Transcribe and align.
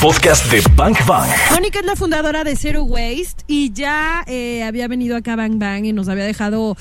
podcast 0.00 0.50
de 0.52 0.62
Bank 0.76 1.04
Bang. 1.06 1.28
Mónica 1.52 1.80
es 1.80 1.84
la 1.84 1.96
fundadora 1.96 2.44
de 2.44 2.54
Zero 2.54 2.84
Waste 2.84 3.42
y 3.48 3.72
ya 3.72 4.22
eh, 4.26 4.62
había 4.62 4.86
venido 4.86 5.16
acá 5.16 5.32
a 5.32 5.36
Bang 5.36 5.58
Bang 5.58 5.84
y 5.86 5.92
nos 5.92 6.08
había 6.08 6.24
dejado 6.24 6.76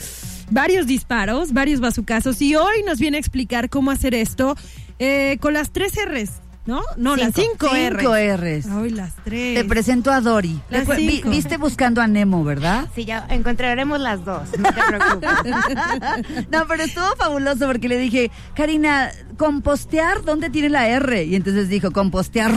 varios 0.51 0.85
disparos, 0.85 1.51
varios 1.51 1.79
bazucazos 1.79 2.41
y 2.41 2.55
hoy 2.55 2.83
nos 2.85 2.99
viene 2.99 3.17
a 3.17 3.19
explicar 3.19 3.69
cómo 3.69 3.89
hacer 3.91 4.13
esto 4.13 4.55
eh, 4.99 5.37
con 5.41 5.53
las 5.53 5.71
tres 5.71 5.93
R's. 5.95 6.41
¿No? 6.67 6.81
No, 6.97 7.15
las 7.15 7.33
cinco 7.33 7.67
R's. 7.69 7.97
Cinco 7.99 8.13
R's. 8.15 8.67
Ay, 8.69 8.89
las 8.91 9.13
tres. 9.23 9.55
Te 9.57 9.63
presento 9.63 10.11
a 10.11 10.21
Dori. 10.21 10.59
Las 10.69 10.85
Recu- 10.85 10.97
vi- 10.97 11.09
cinco. 11.17 11.29
viste 11.29 11.57
buscando 11.57 12.01
a 12.01 12.07
Nemo, 12.07 12.43
¿verdad? 12.43 12.87
Sí, 12.93 13.05
ya 13.05 13.25
encontraremos 13.29 13.99
las 13.99 14.23
dos, 14.25 14.41
no 14.59 14.69
te 14.73 14.81
preocupes. 14.87 15.29
no, 16.51 16.67
pero 16.67 16.83
estuvo 16.83 17.15
fabuloso 17.15 17.65
porque 17.67 17.87
le 17.87 17.97
dije, 17.97 18.29
Karina, 18.53 19.09
compostear, 19.37 20.23
¿dónde 20.23 20.49
tiene 20.49 20.69
la 20.69 20.87
R? 20.89 21.23
Y 21.23 21.35
entonces 21.35 21.69
dijo, 21.69 21.91
compostear. 21.91 22.51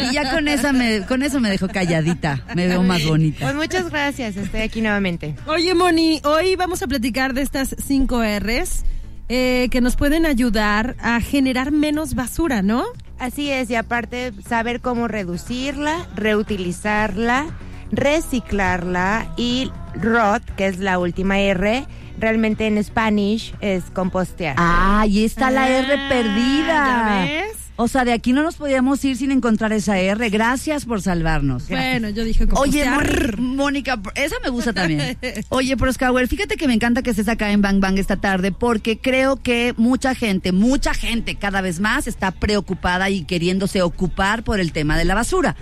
Y 0.00 0.12
ya 0.12 0.32
con 0.32 0.48
esa 0.48 0.72
me, 0.72 1.06
con 1.06 1.22
eso 1.22 1.40
me 1.40 1.50
dejó 1.50 1.68
calladita. 1.68 2.44
Me 2.54 2.66
veo 2.66 2.82
más 2.82 2.98
Pues 2.98 3.08
bonita. 3.08 3.52
muchas 3.54 3.88
gracias, 3.90 4.36
estoy 4.36 4.60
aquí 4.62 4.80
nuevamente. 4.80 5.34
Oye, 5.46 5.74
Moni, 5.74 6.20
hoy 6.24 6.56
vamos 6.56 6.82
a 6.82 6.86
platicar 6.86 7.34
de 7.34 7.42
estas 7.42 7.74
cinco 7.86 8.22
R's 8.22 8.84
eh, 9.28 9.68
que 9.70 9.80
nos 9.80 9.96
pueden 9.96 10.26
ayudar 10.26 10.96
a 11.00 11.20
generar 11.20 11.70
menos 11.72 12.14
basura, 12.14 12.62
¿no? 12.62 12.84
Así 13.18 13.50
es, 13.50 13.68
y 13.70 13.74
aparte 13.74 14.32
saber 14.46 14.80
cómo 14.80 15.08
reducirla, 15.08 16.06
reutilizarla, 16.14 17.46
reciclarla 17.90 19.26
y 19.36 19.70
ROT, 19.94 20.42
que 20.56 20.66
es 20.66 20.78
la 20.78 20.98
última 20.98 21.38
R, 21.40 21.84
realmente 22.18 22.66
en 22.66 22.82
Spanish 22.82 23.54
es 23.60 23.84
compostear. 23.92 24.54
Ah, 24.58 25.04
y 25.08 25.24
está 25.24 25.50
la 25.50 25.68
R 25.68 25.94
Ah, 25.94 26.08
perdida. 26.08 27.26
¿ya 27.26 27.42
ves? 27.44 27.57
O 27.80 27.86
sea, 27.86 28.04
de 28.04 28.12
aquí 28.12 28.32
no 28.32 28.42
nos 28.42 28.56
podíamos 28.56 29.04
ir 29.04 29.16
sin 29.16 29.30
encontrar 29.30 29.72
esa 29.72 29.96
R. 30.00 30.28
Gracias 30.30 30.84
por 30.84 31.00
salvarnos. 31.00 31.68
Bueno, 31.68 32.08
yo 32.10 32.24
dije 32.24 32.42
Oye, 32.56 32.84
compostear. 32.84 33.38
Mónica, 33.40 34.00
esa 34.16 34.34
me 34.42 34.48
gusta 34.48 34.72
también. 34.72 35.16
Oye, 35.48 35.76
Proskauer, 35.76 36.26
fíjate 36.26 36.56
que 36.56 36.66
me 36.66 36.74
encanta 36.74 37.02
que 37.02 37.10
estés 37.10 37.28
acá 37.28 37.52
en 37.52 37.62
Bang 37.62 37.78
Bang 37.78 37.96
esta 37.96 38.16
tarde 38.16 38.50
porque 38.50 38.98
creo 38.98 39.36
que 39.36 39.74
mucha 39.76 40.16
gente, 40.16 40.50
mucha 40.50 40.92
gente 40.92 41.36
cada 41.36 41.60
vez 41.60 41.78
más 41.78 42.08
está 42.08 42.32
preocupada 42.32 43.10
y 43.10 43.22
queriéndose 43.22 43.80
ocupar 43.82 44.42
por 44.42 44.58
el 44.58 44.72
tema 44.72 44.98
de 44.98 45.04
la 45.04 45.14
basura. 45.14 45.54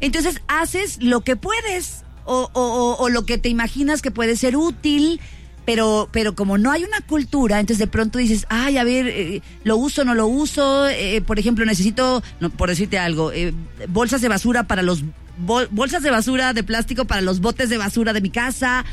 Entonces, 0.00 0.42
haces 0.48 1.02
lo 1.02 1.22
que 1.22 1.36
puedes 1.36 2.04
o, 2.26 2.50
o- 2.52 2.60
o- 2.60 2.96
o 3.02 3.08
lo 3.08 3.24
que 3.24 3.38
te 3.38 3.48
imaginas 3.48 4.02
que 4.02 4.10
puede 4.10 4.36
ser 4.36 4.58
útil. 4.58 5.20
Pero, 5.64 6.08
pero 6.10 6.34
como 6.34 6.58
no 6.58 6.72
hay 6.72 6.82
una 6.82 7.00
cultura, 7.02 7.60
entonces 7.60 7.78
de 7.78 7.86
pronto 7.86 8.18
dices, 8.18 8.46
ay, 8.48 8.78
a 8.78 8.84
ver, 8.84 9.06
eh, 9.06 9.42
lo 9.62 9.76
uso, 9.76 10.04
no 10.04 10.14
lo 10.14 10.26
uso, 10.26 10.88
eh, 10.88 11.22
por 11.24 11.38
ejemplo, 11.38 11.64
necesito, 11.64 12.20
no, 12.40 12.50
por 12.50 12.68
decirte 12.68 12.98
algo, 12.98 13.30
eh, 13.30 13.54
bolsas 13.88 14.20
de 14.22 14.28
basura 14.28 14.64
para 14.66 14.82
los, 14.82 15.04
bol- 15.38 15.68
bolsas 15.70 16.02
de 16.02 16.10
basura 16.10 16.52
de 16.52 16.64
plástico 16.64 17.04
para 17.04 17.20
los 17.20 17.40
botes 17.40 17.68
de 17.68 17.78
basura 17.78 18.12
de 18.12 18.20
mi 18.20 18.30
casa. 18.30 18.84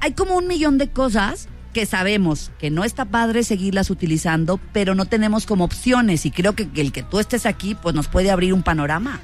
Hay 0.00 0.14
como 0.14 0.36
un 0.36 0.48
millón 0.48 0.78
de 0.78 0.88
cosas 0.88 1.48
que 1.72 1.86
sabemos 1.86 2.50
que 2.58 2.70
no 2.70 2.82
está 2.82 3.04
padre 3.04 3.44
seguirlas 3.44 3.90
utilizando, 3.90 4.58
pero 4.72 4.96
no 4.96 5.04
tenemos 5.04 5.46
como 5.46 5.62
opciones 5.64 6.26
y 6.26 6.32
creo 6.32 6.54
que 6.56 6.68
el 6.74 6.90
que 6.90 7.04
tú 7.04 7.20
estés 7.20 7.46
aquí, 7.46 7.76
pues 7.76 7.94
nos 7.94 8.08
puede 8.08 8.32
abrir 8.32 8.52
un 8.52 8.64
panorama. 8.64 9.20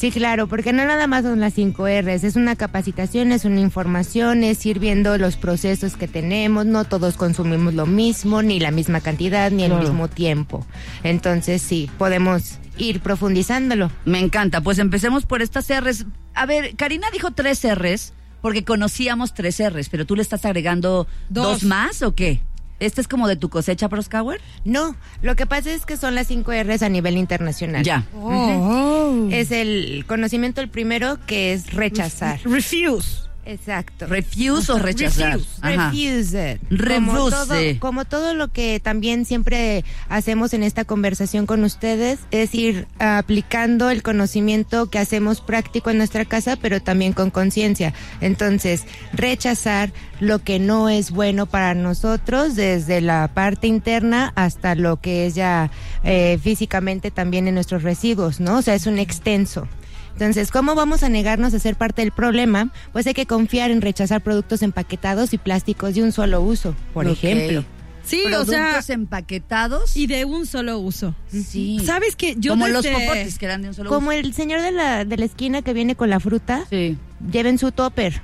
Sí, 0.00 0.10
claro, 0.10 0.46
porque 0.46 0.72
no 0.72 0.86
nada 0.86 1.06
más 1.06 1.24
son 1.24 1.40
las 1.40 1.52
cinco 1.52 1.86
R's, 1.86 2.24
es 2.24 2.34
una 2.34 2.56
capacitación, 2.56 3.32
es 3.32 3.44
una 3.44 3.60
información, 3.60 4.44
es 4.44 4.64
ir 4.64 4.78
viendo 4.78 5.18
los 5.18 5.36
procesos 5.36 5.94
que 5.98 6.08
tenemos, 6.08 6.64
no 6.64 6.84
todos 6.84 7.18
consumimos 7.18 7.74
lo 7.74 7.84
mismo, 7.84 8.40
ni 8.40 8.60
la 8.60 8.70
misma 8.70 9.02
cantidad, 9.02 9.50
ni 9.50 9.66
Claro. 9.66 9.76
el 9.82 9.88
mismo 9.88 10.08
tiempo. 10.08 10.66
Entonces 11.02 11.60
sí, 11.60 11.90
podemos 11.98 12.60
ir 12.78 13.00
profundizándolo. 13.00 13.90
Me 14.06 14.20
encanta, 14.20 14.62
pues 14.62 14.78
empecemos 14.78 15.26
por 15.26 15.42
estas 15.42 15.68
R's. 15.68 16.06
A 16.32 16.46
ver, 16.46 16.76
Karina 16.76 17.08
dijo 17.12 17.32
tres 17.32 17.62
R's 17.62 18.14
porque 18.40 18.64
conocíamos 18.64 19.34
tres 19.34 19.60
R's, 19.60 19.90
pero 19.90 20.06
tú 20.06 20.16
le 20.16 20.22
estás 20.22 20.46
agregando 20.46 21.06
dos, 21.28 21.60
Dos. 21.60 21.64
más 21.64 22.00
o 22.00 22.14
qué? 22.14 22.40
¿Este 22.80 23.00
es 23.00 23.08
como 23.08 23.28
de 23.28 23.36
tu 23.36 23.50
cosecha, 23.50 23.88
Proskauer? 23.88 24.40
No, 24.64 24.96
lo 25.22 25.36
que 25.36 25.46
pasa 25.46 25.72
es 25.72 25.86
que 25.86 25.96
son 25.96 26.14
las 26.14 26.26
cinco 26.26 26.52
R's 26.52 26.82
a 26.82 26.88
nivel 26.88 27.16
internacional. 27.16 27.84
Ya. 27.84 28.06
Oh. 28.14 29.28
Es 29.30 29.52
el 29.52 30.04
conocimiento 30.06 30.60
el 30.60 30.68
primero 30.68 31.18
que 31.26 31.52
es 31.52 31.72
rechazar. 31.72 32.40
Refuse. 32.44 33.29
Exacto. 33.44 34.06
Refuse 34.06 34.72
o 34.72 34.78
rechazar. 34.78 35.32
Refuse. 35.32 35.58
Ajá. 35.62 35.90
Refuse 35.90 36.52
it. 36.52 36.60
Como 36.70 37.30
todo, 37.30 37.54
como 37.78 38.04
todo 38.04 38.34
lo 38.34 38.48
que 38.48 38.80
también 38.80 39.24
siempre 39.24 39.84
hacemos 40.08 40.52
en 40.54 40.62
esta 40.62 40.84
conversación 40.84 41.46
con 41.46 41.64
ustedes, 41.64 42.20
es 42.30 42.54
ir 42.54 42.86
aplicando 42.98 43.90
el 43.90 44.02
conocimiento 44.02 44.90
que 44.90 44.98
hacemos 44.98 45.40
práctico 45.40 45.90
en 45.90 45.98
nuestra 45.98 46.24
casa, 46.24 46.56
pero 46.56 46.80
también 46.80 47.12
con 47.12 47.30
conciencia. 47.30 47.94
Entonces, 48.20 48.84
rechazar 49.12 49.92
lo 50.20 50.40
que 50.40 50.58
no 50.58 50.88
es 50.88 51.10
bueno 51.10 51.46
para 51.46 51.74
nosotros, 51.74 52.54
desde 52.54 53.00
la 53.00 53.30
parte 53.32 53.66
interna 53.66 54.32
hasta 54.36 54.74
lo 54.74 55.00
que 55.00 55.26
es 55.26 55.34
ya 55.34 55.70
eh, 56.04 56.38
físicamente 56.42 57.10
también 57.10 57.48
en 57.48 57.54
nuestros 57.54 57.82
residuos, 57.82 58.38
¿no? 58.38 58.58
O 58.58 58.62
sea, 58.62 58.74
es 58.74 58.86
un 58.86 58.98
extenso. 58.98 59.66
Entonces, 60.12 60.50
¿cómo 60.50 60.74
vamos 60.74 61.02
a 61.02 61.08
negarnos 61.08 61.54
a 61.54 61.58
ser 61.58 61.76
parte 61.76 62.02
del 62.02 62.12
problema? 62.12 62.70
Pues 62.92 63.06
hay 63.06 63.14
que 63.14 63.26
confiar 63.26 63.70
en 63.70 63.80
rechazar 63.80 64.20
productos 64.22 64.62
empaquetados 64.62 65.32
y 65.32 65.38
plásticos 65.38 65.94
de 65.94 66.02
un 66.02 66.12
solo 66.12 66.40
uso, 66.42 66.74
por 66.92 67.06
ejemplo. 67.08 67.64
Sí, 68.04 68.22
o 68.26 68.44
sea, 68.44 68.62
Productos 68.70 68.90
empaquetados. 68.90 69.96
y 69.96 70.06
de 70.06 70.24
un 70.24 70.46
solo 70.46 70.78
uso. 70.78 71.14
sí. 71.30 71.78
¿Sabes 71.84 72.16
qué? 72.16 72.34
Yo 72.38 72.52
como 72.52 72.66
los 72.66 72.84
popotes 72.86 73.38
que 73.38 73.44
eran 73.46 73.62
de 73.62 73.68
un 73.68 73.74
solo 73.74 73.88
Como 73.90 74.08
uso. 74.08 74.18
el 74.18 74.32
señor 74.34 74.62
de 74.62 74.72
la, 74.72 75.04
de 75.04 75.16
la 75.16 75.24
esquina 75.26 75.62
que 75.62 75.72
viene 75.74 75.94
con 75.94 76.10
la 76.10 76.18
fruta, 76.18 76.64
Sí. 76.70 76.96
lleven 77.30 77.58
su 77.58 77.70
topper. 77.72 78.20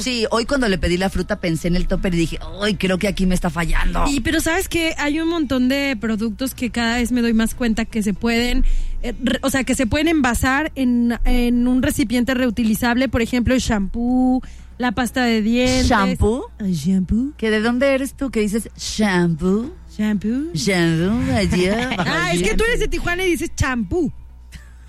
Sí, 0.00 0.26
hoy 0.30 0.44
cuando 0.44 0.68
le 0.68 0.76
pedí 0.76 0.98
la 0.98 1.08
fruta 1.08 1.40
pensé 1.40 1.68
en 1.68 1.76
el 1.76 1.88
topper 1.88 2.12
y 2.14 2.18
dije, 2.18 2.38
ay, 2.62 2.74
creo 2.74 2.98
que 2.98 3.08
aquí 3.08 3.24
me 3.24 3.34
está 3.34 3.48
fallando. 3.48 4.04
Y 4.06 4.20
pero 4.20 4.40
sabes 4.40 4.68
que 4.68 4.94
hay 4.98 5.18
un 5.20 5.28
montón 5.28 5.68
de 5.70 5.96
productos 5.98 6.54
que 6.54 6.68
cada 6.70 6.96
vez 6.98 7.10
me 7.12 7.22
doy 7.22 7.32
más 7.32 7.54
cuenta 7.54 7.86
que 7.86 8.02
se 8.02 8.12
pueden, 8.12 8.64
eh, 9.02 9.14
re- 9.22 9.38
o 9.42 9.50
sea, 9.50 9.64
que 9.64 9.74
se 9.74 9.86
pueden 9.86 10.08
envasar 10.08 10.72
en, 10.74 11.18
en 11.24 11.66
un 11.68 11.82
recipiente 11.82 12.34
reutilizable, 12.34 13.08
por 13.08 13.22
ejemplo, 13.22 13.54
el 13.54 13.60
shampoo, 13.60 14.42
la 14.78 14.92
pasta 14.92 15.24
de 15.24 15.42
dientes. 15.42 15.88
¿Shampoo? 15.88 16.50
Shampoo. 16.60 17.32
¿Que 17.36 17.50
de 17.50 17.60
dónde 17.60 17.94
eres 17.94 18.14
tú 18.14 18.30
que 18.30 18.40
dices 18.40 18.68
shampoo? 18.76 19.72
Shampoo. 19.96 20.50
Shampoo, 20.54 21.34
allá, 21.34 21.90
Ah, 21.98 22.32
es 22.32 22.42
que 22.42 22.54
tú 22.54 22.64
eres 22.64 22.80
de 22.80 22.88
Tijuana 22.88 23.24
y 23.24 23.30
dices 23.30 23.50
champú. 23.56 24.12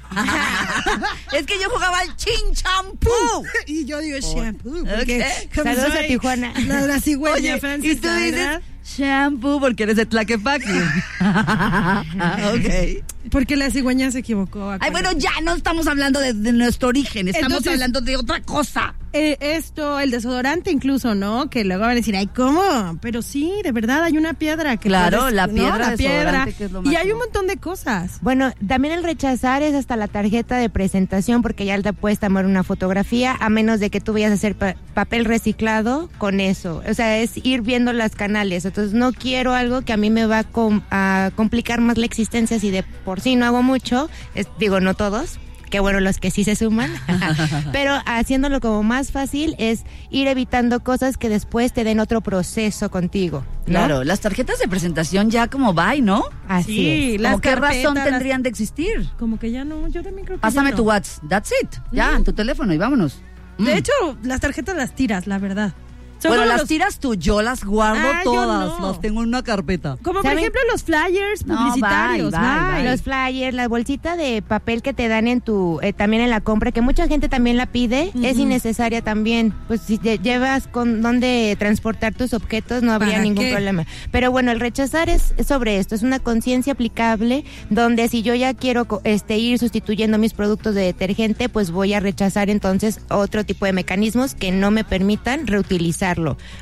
es 1.37 1.45
que 1.45 1.53
yo 1.61 1.69
jugaba 1.69 1.99
al 1.99 2.15
chin 2.15 2.53
champú. 2.53 3.09
Y 3.67 3.85
yo 3.85 3.99
digo 3.99 4.17
shampoo. 4.19 4.83
Porque 4.83 5.21
Ok. 5.45 5.53
como 5.55 5.63
Saludos 5.75 5.93
soy 5.93 6.03
a 6.05 6.07
Tijuana. 6.07 6.53
La, 6.67 6.81
la 6.81 6.99
cigüeña 6.99 7.35
Oye, 7.55 7.57
y 7.57 7.95
tú 7.95 8.07
dices 8.07 8.31
verdad. 8.31 8.61
Shampoo 8.85 9.59
porque 9.59 9.83
eres 9.83 9.95
de 9.97 10.05
Tlaquepaque. 10.05 10.81
ok. 11.21 13.03
Porque 13.31 13.55
la 13.55 13.69
cigüeña 13.69 14.09
se 14.11 14.19
equivocó. 14.19 14.75
Ay, 14.79 14.91
bueno, 14.91 15.11
ya 15.13 15.29
no 15.43 15.53
estamos 15.53 15.87
hablando 15.87 16.19
de, 16.19 16.33
de 16.33 16.51
nuestro 16.53 16.87
origen, 16.89 17.27
estamos 17.27 17.49
Entonces- 17.49 17.73
hablando 17.73 18.01
de 18.01 18.17
otra 18.17 18.41
cosa. 18.41 18.95
Eh, 19.11 19.37
esto, 19.41 19.99
el 19.99 20.11
desodorante 20.11 20.69
incluso, 20.71 21.15
¿no? 21.15 21.49
Que 21.49 21.63
luego 21.65 21.81
van 21.81 21.91
a 21.91 21.95
decir, 21.95 22.15
ay, 22.15 22.27
¿cómo? 22.27 22.97
Pero 23.01 23.23
sí, 23.23 23.51
de 23.63 23.71
verdad, 23.71 24.03
hay 24.03 24.17
una 24.19 24.35
piedra 24.35 24.77
que 24.77 24.87
Claro, 24.89 25.21
puedes- 25.21 25.33
la 25.33 25.47
¿no? 25.47 25.53
piedra 25.53 25.77
la 25.79 25.95
piedra. 25.97 26.15
desodorante, 26.45 26.53
que 26.53 26.65
es 26.65 26.71
lo 26.71 26.83
Y 26.91 26.95
hay 26.95 27.11
un 27.11 27.17
montón 27.17 27.47
de 27.47 27.57
cosas. 27.57 28.19
Bueno, 28.21 28.51
también 28.67 28.93
el 28.93 29.03
rechazar 29.03 29.63
es 29.63 29.73
hasta 29.73 29.95
la 29.95 30.07
tarjeta 30.07 30.57
de 30.57 30.69
presentación 30.69 31.41
porque 31.41 31.65
ya 31.65 31.81
te 31.81 31.91
puedes 31.91 32.19
tomar 32.19 32.45
una 32.45 32.63
fotografía 32.63 33.35
a 33.39 33.49
menos 33.49 33.79
de 33.79 33.89
que 33.89 33.99
tú 33.99 34.13
vayas 34.13 34.29
a 34.31 34.35
hacer 34.35 34.53
pa- 34.55 34.75
papel 34.93 35.25
reciclado 35.25 36.07
con 36.19 36.39
eso. 36.39 36.83
O 36.87 36.93
sea, 36.93 37.17
es 37.17 37.31
ir 37.43 37.61
viendo 37.63 37.93
las 37.93 38.15
canales. 38.15 38.65
Entonces 38.69 38.93
no 38.93 39.11
quiero 39.13 39.53
algo 39.53 39.81
que 39.83 39.93
a 39.93 39.97
mí 39.97 40.09
me 40.09 40.25
va 40.25 40.39
a, 40.39 40.43
com- 40.45 40.81
a 40.89 41.29
complicar 41.35 41.81
más 41.81 41.97
la 41.97 42.05
existencia 42.05 42.57
si 42.59 42.71
de 42.71 42.83
por 42.83 43.19
sí 43.21 43.35
no 43.35 43.45
hago 43.45 43.61
mucho. 43.61 44.09
Es- 44.35 44.47
digo, 44.57 44.79
no 44.79 44.93
todos. 44.95 45.39
Qué 45.69 45.79
bueno 45.79 45.99
los 45.99 46.17
que 46.17 46.31
sí 46.31 46.43
se 46.43 46.55
suman. 46.55 46.89
Pero 47.71 47.93
haciéndolo 48.07 48.59
como 48.59 48.81
más 48.81 49.11
fácil 49.11 49.53
es 49.59 49.83
ir 50.09 50.27
evitando 50.27 50.79
cosas 50.83 51.15
que 51.15 51.29
después 51.29 51.73
te 51.73 51.83
den 51.83 51.99
otro 51.99 52.21
proceso 52.21 52.89
contigo. 52.89 53.45
¿no? 53.59 53.65
Claro, 53.65 54.03
las 54.03 54.19
tarjetas 54.19 54.57
de 54.57 54.67
presentación 54.67 55.29
ya 55.29 55.47
como 55.47 55.73
bye, 55.75 56.01
¿no? 56.01 56.23
Así 56.47 56.73
Sí, 56.73 57.15
es. 57.15 57.21
las 57.21 57.33
¿Con 57.33 57.41
qué 57.41 57.55
razón 57.55 57.93
las- 57.95 58.05
tendrían 58.09 58.41
de 58.41 58.49
existir? 58.49 59.07
Como 59.19 59.37
que 59.37 59.51
ya 59.51 59.63
no, 59.63 59.87
yo 59.89 60.01
también 60.01 60.25
creo 60.25 60.37
que 60.37 60.41
Pásame 60.41 60.71
ya 60.71 60.75
tu. 60.75 60.83
WhatsApp, 60.85 61.23
that's 61.29 61.51
it. 61.61 61.69
Ya, 61.91 62.15
en 62.15 62.23
tu 62.23 62.33
teléfono 62.33 62.73
y 62.73 62.77
vámonos. 62.79 63.21
De 63.59 63.75
Mm. 63.75 63.77
hecho, 63.77 63.91
las 64.23 64.39
tarjetas 64.39 64.75
las 64.75 64.95
tiras, 64.95 65.27
la 65.27 65.37
verdad. 65.37 65.73
Son 66.19 66.31
Bueno, 66.31 66.45
las 66.45 66.59
los- 66.61 66.67
tiras 66.67 66.99
tú, 66.99 67.15
yo 67.15 67.41
las 67.41 67.63
guardo 67.63 68.09
Ah, 68.13 68.21
todas, 68.23 68.79
no. 68.79 68.87
las 68.89 68.99
tengo 69.01 69.21
en 69.23 69.29
una 69.29 69.41
carpeta. 69.41 69.97
Como 70.03 70.21
por 70.21 70.31
ejemplo 70.37 70.59
los 70.71 70.83
flyers 70.83 71.45
No, 71.45 71.57
publicitarios. 71.57 72.31
bye, 72.31 72.39
bye, 72.41 72.81
bye. 72.81 72.91
Los 72.91 73.01
flyers, 73.01 73.53
la 73.55 73.67
bolsita 73.69 74.15
de 74.17 74.41
papel 74.41 74.81
que 74.81 74.93
te 74.93 75.07
dan 75.07 75.27
en 75.27 75.39
tu, 75.41 75.79
eh, 75.81 75.93
también 75.93 76.21
en 76.23 76.29
la 76.29 76.41
compra, 76.41 76.71
que 76.73 76.81
mucha 76.81 77.07
gente 77.07 77.29
también 77.29 77.55
la 77.57 77.67
pide, 77.67 78.11
es 78.21 78.37
innecesaria 78.37 79.01
también. 79.01 79.53
Pues 79.67 79.81
si 79.81 79.97
te 79.97 80.17
llevas 80.19 80.67
con 80.67 81.01
dónde 81.01 81.55
transportar 81.57 82.13
tus 82.13 82.33
objetos, 82.33 82.83
no 82.83 82.91
habría 82.91 83.13
¿Para 83.13 83.23
ningún 83.23 83.45
qué? 83.45 83.51
problema. 83.51 83.85
Pero 84.11 84.29
bueno, 84.31 84.51
el 84.51 84.59
rechazar 84.59 85.09
es 85.09 85.33
sobre 85.47 85.77
esto, 85.77 85.95
es 85.95 86.03
una 86.03 86.19
conciencia 86.19 86.73
aplicable, 86.73 87.45
donde 87.69 88.07
si 88.09 88.23
yo 88.23 88.35
ya 88.35 88.53
quiero 88.53 88.85
co- 88.85 89.01
este 89.05 89.37
ir 89.37 89.57
sustituyendo 89.57 90.17
mis 90.17 90.33
productos 90.33 90.75
de 90.75 90.81
detergente, 90.81 91.47
pues 91.49 91.71
voy 91.71 91.93
a 91.93 91.99
rechazar 92.01 92.49
entonces 92.49 92.99
otro 93.09 93.45
tipo 93.45 93.65
de 93.65 93.73
mecanismos 93.73 94.35
que 94.35 94.51
no 94.51 94.69
me 94.71 94.83
permitan 94.83 95.47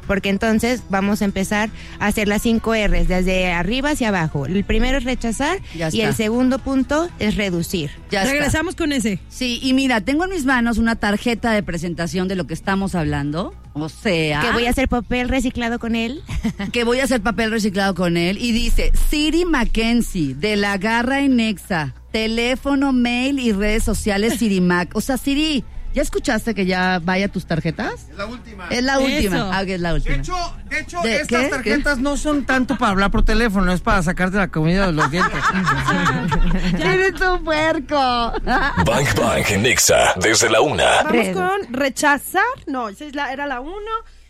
Porque 0.06 0.30
entonces 0.30 0.84
vamos 0.90 1.22
a 1.22 1.26
empezar 1.26 1.70
a 2.00 2.08
hacer 2.08 2.28
las 2.28 2.42
5 2.42 2.74
R's, 2.88 3.08
desde 3.08 3.52
arriba 3.52 3.92
hacia 3.92 4.10
abajo. 4.10 4.46
El 4.46 4.64
primero 4.64 4.98
es 4.98 5.04
rechazar 5.04 5.60
y 5.74 6.02
el 6.02 6.14
segundo 6.16 6.60
punto 6.60 7.10
es 7.20 7.36
reducir. 7.36 7.92
Ya 8.12 8.22
está. 8.22 8.34
Regresamos 8.34 8.76
con 8.76 8.92
ese. 8.92 9.20
Sí, 9.30 9.60
y 9.62 9.74
mira, 9.74 10.02
tengo 10.02 10.26
en 10.26 10.32
mis 10.32 10.46
manos 10.46 10.78
una 10.78 10.96
tarjeta 10.96 11.52
de 11.52 11.64
presentación 11.64 12.28
de 12.28 12.36
lo 12.36 12.48
que 12.48 12.54
estamos 12.54 12.96
hablando. 12.96 13.54
O 13.74 13.90
sea, 13.90 14.42
Que 14.42 14.52
voy 14.52 14.66
a 14.66 14.72
hacer 14.72 14.88
papel 14.88 15.30
reciclado 15.30 15.78
con 15.80 15.96
él. 15.96 16.24
que 16.72 16.84
voy 16.84 17.00
a 17.00 17.04
hacer 17.04 17.22
papel 17.22 17.52
reciclado 17.52 17.94
con 17.94 18.18
él. 18.18 18.38
Y 18.40 18.52
dice, 18.52 18.92
Siri 19.10 19.46
Mackenzie, 19.46 20.34
de 20.34 20.56
la 20.56 20.78
garra 20.78 21.22
en 21.22 21.36
Nexa, 21.36 21.94
teléfono, 22.12 22.94
mail 22.94 23.40
y 23.40 23.52
redes 23.52 23.84
sociales 23.84 24.40
Siri 24.40 24.62
Mac. 24.62 24.90
O 24.96 25.02
sea, 25.02 25.18
Siri, 25.18 25.64
¿ya 25.94 26.02
escuchaste 26.02 26.54
que 26.56 26.66
ya 26.66 27.00
vaya 27.04 27.28
tus 27.28 27.46
tarjetas? 27.46 28.08
La 28.16 28.26
última. 28.26 28.68
Es 28.70 28.84
la 28.84 29.00
última. 29.00 29.50
Ah, 29.58 29.62
ok, 29.64 29.68
es 29.70 29.80
la 29.82 29.94
última. 29.94 30.16
De 30.16 30.22
hecho, 30.22 30.36
de 30.70 30.80
hecho 30.80 31.02
¿De 31.02 31.16
estas 31.22 31.44
qué? 31.44 31.50
tarjetas 31.50 31.98
no 32.00 32.18
son 32.18 32.46
tanto 32.46 32.78
para 32.78 32.92
hablar 32.92 33.12
por 33.12 33.24
teléfono, 33.26 33.72
es 33.72 33.82
para 33.82 34.02
sacarte 34.04 34.38
la 34.38 34.48
comida 34.50 34.88
de 34.88 34.94
los 34.94 35.10
dientes. 35.12 35.40
¡Eres 36.80 37.20
un 37.22 37.44
puerco! 37.44 37.96
Bang 37.96 39.08
Bang 39.18 39.46
en 39.50 39.62
Nexa 39.64 40.14
desde 40.22 40.50
la 40.50 40.62
una. 40.62 41.04
Vamos 41.04 41.28
con 41.30 41.74
rechazar. 41.74 42.44
No, 42.68 42.90
esa 42.90 43.06
es 43.06 43.16
la, 43.16 43.32
era 43.34 43.46
la 43.48 43.60
uno. 43.62 43.74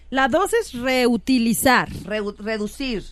La 0.09 0.27
dos 0.29 0.53
es 0.53 0.73
reutilizar. 0.73 1.89
Reu- 1.89 2.35
reducir, 2.37 3.03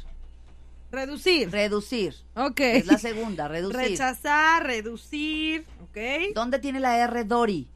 Reducir. 0.91 1.51
reducir. 1.51 2.15
ok. 2.35 2.59
Es 2.61 2.85
la 2.85 2.97
segunda, 2.97 3.47
reducir. 3.49 3.77
Rechazar, 3.77 4.63
reducir. 4.65 5.65
Ok. 5.83 5.97
¿Dónde 6.33 6.59
tiene 6.59 6.79
la 6.79 6.97
R 6.99 7.23
Dori? 7.25 7.67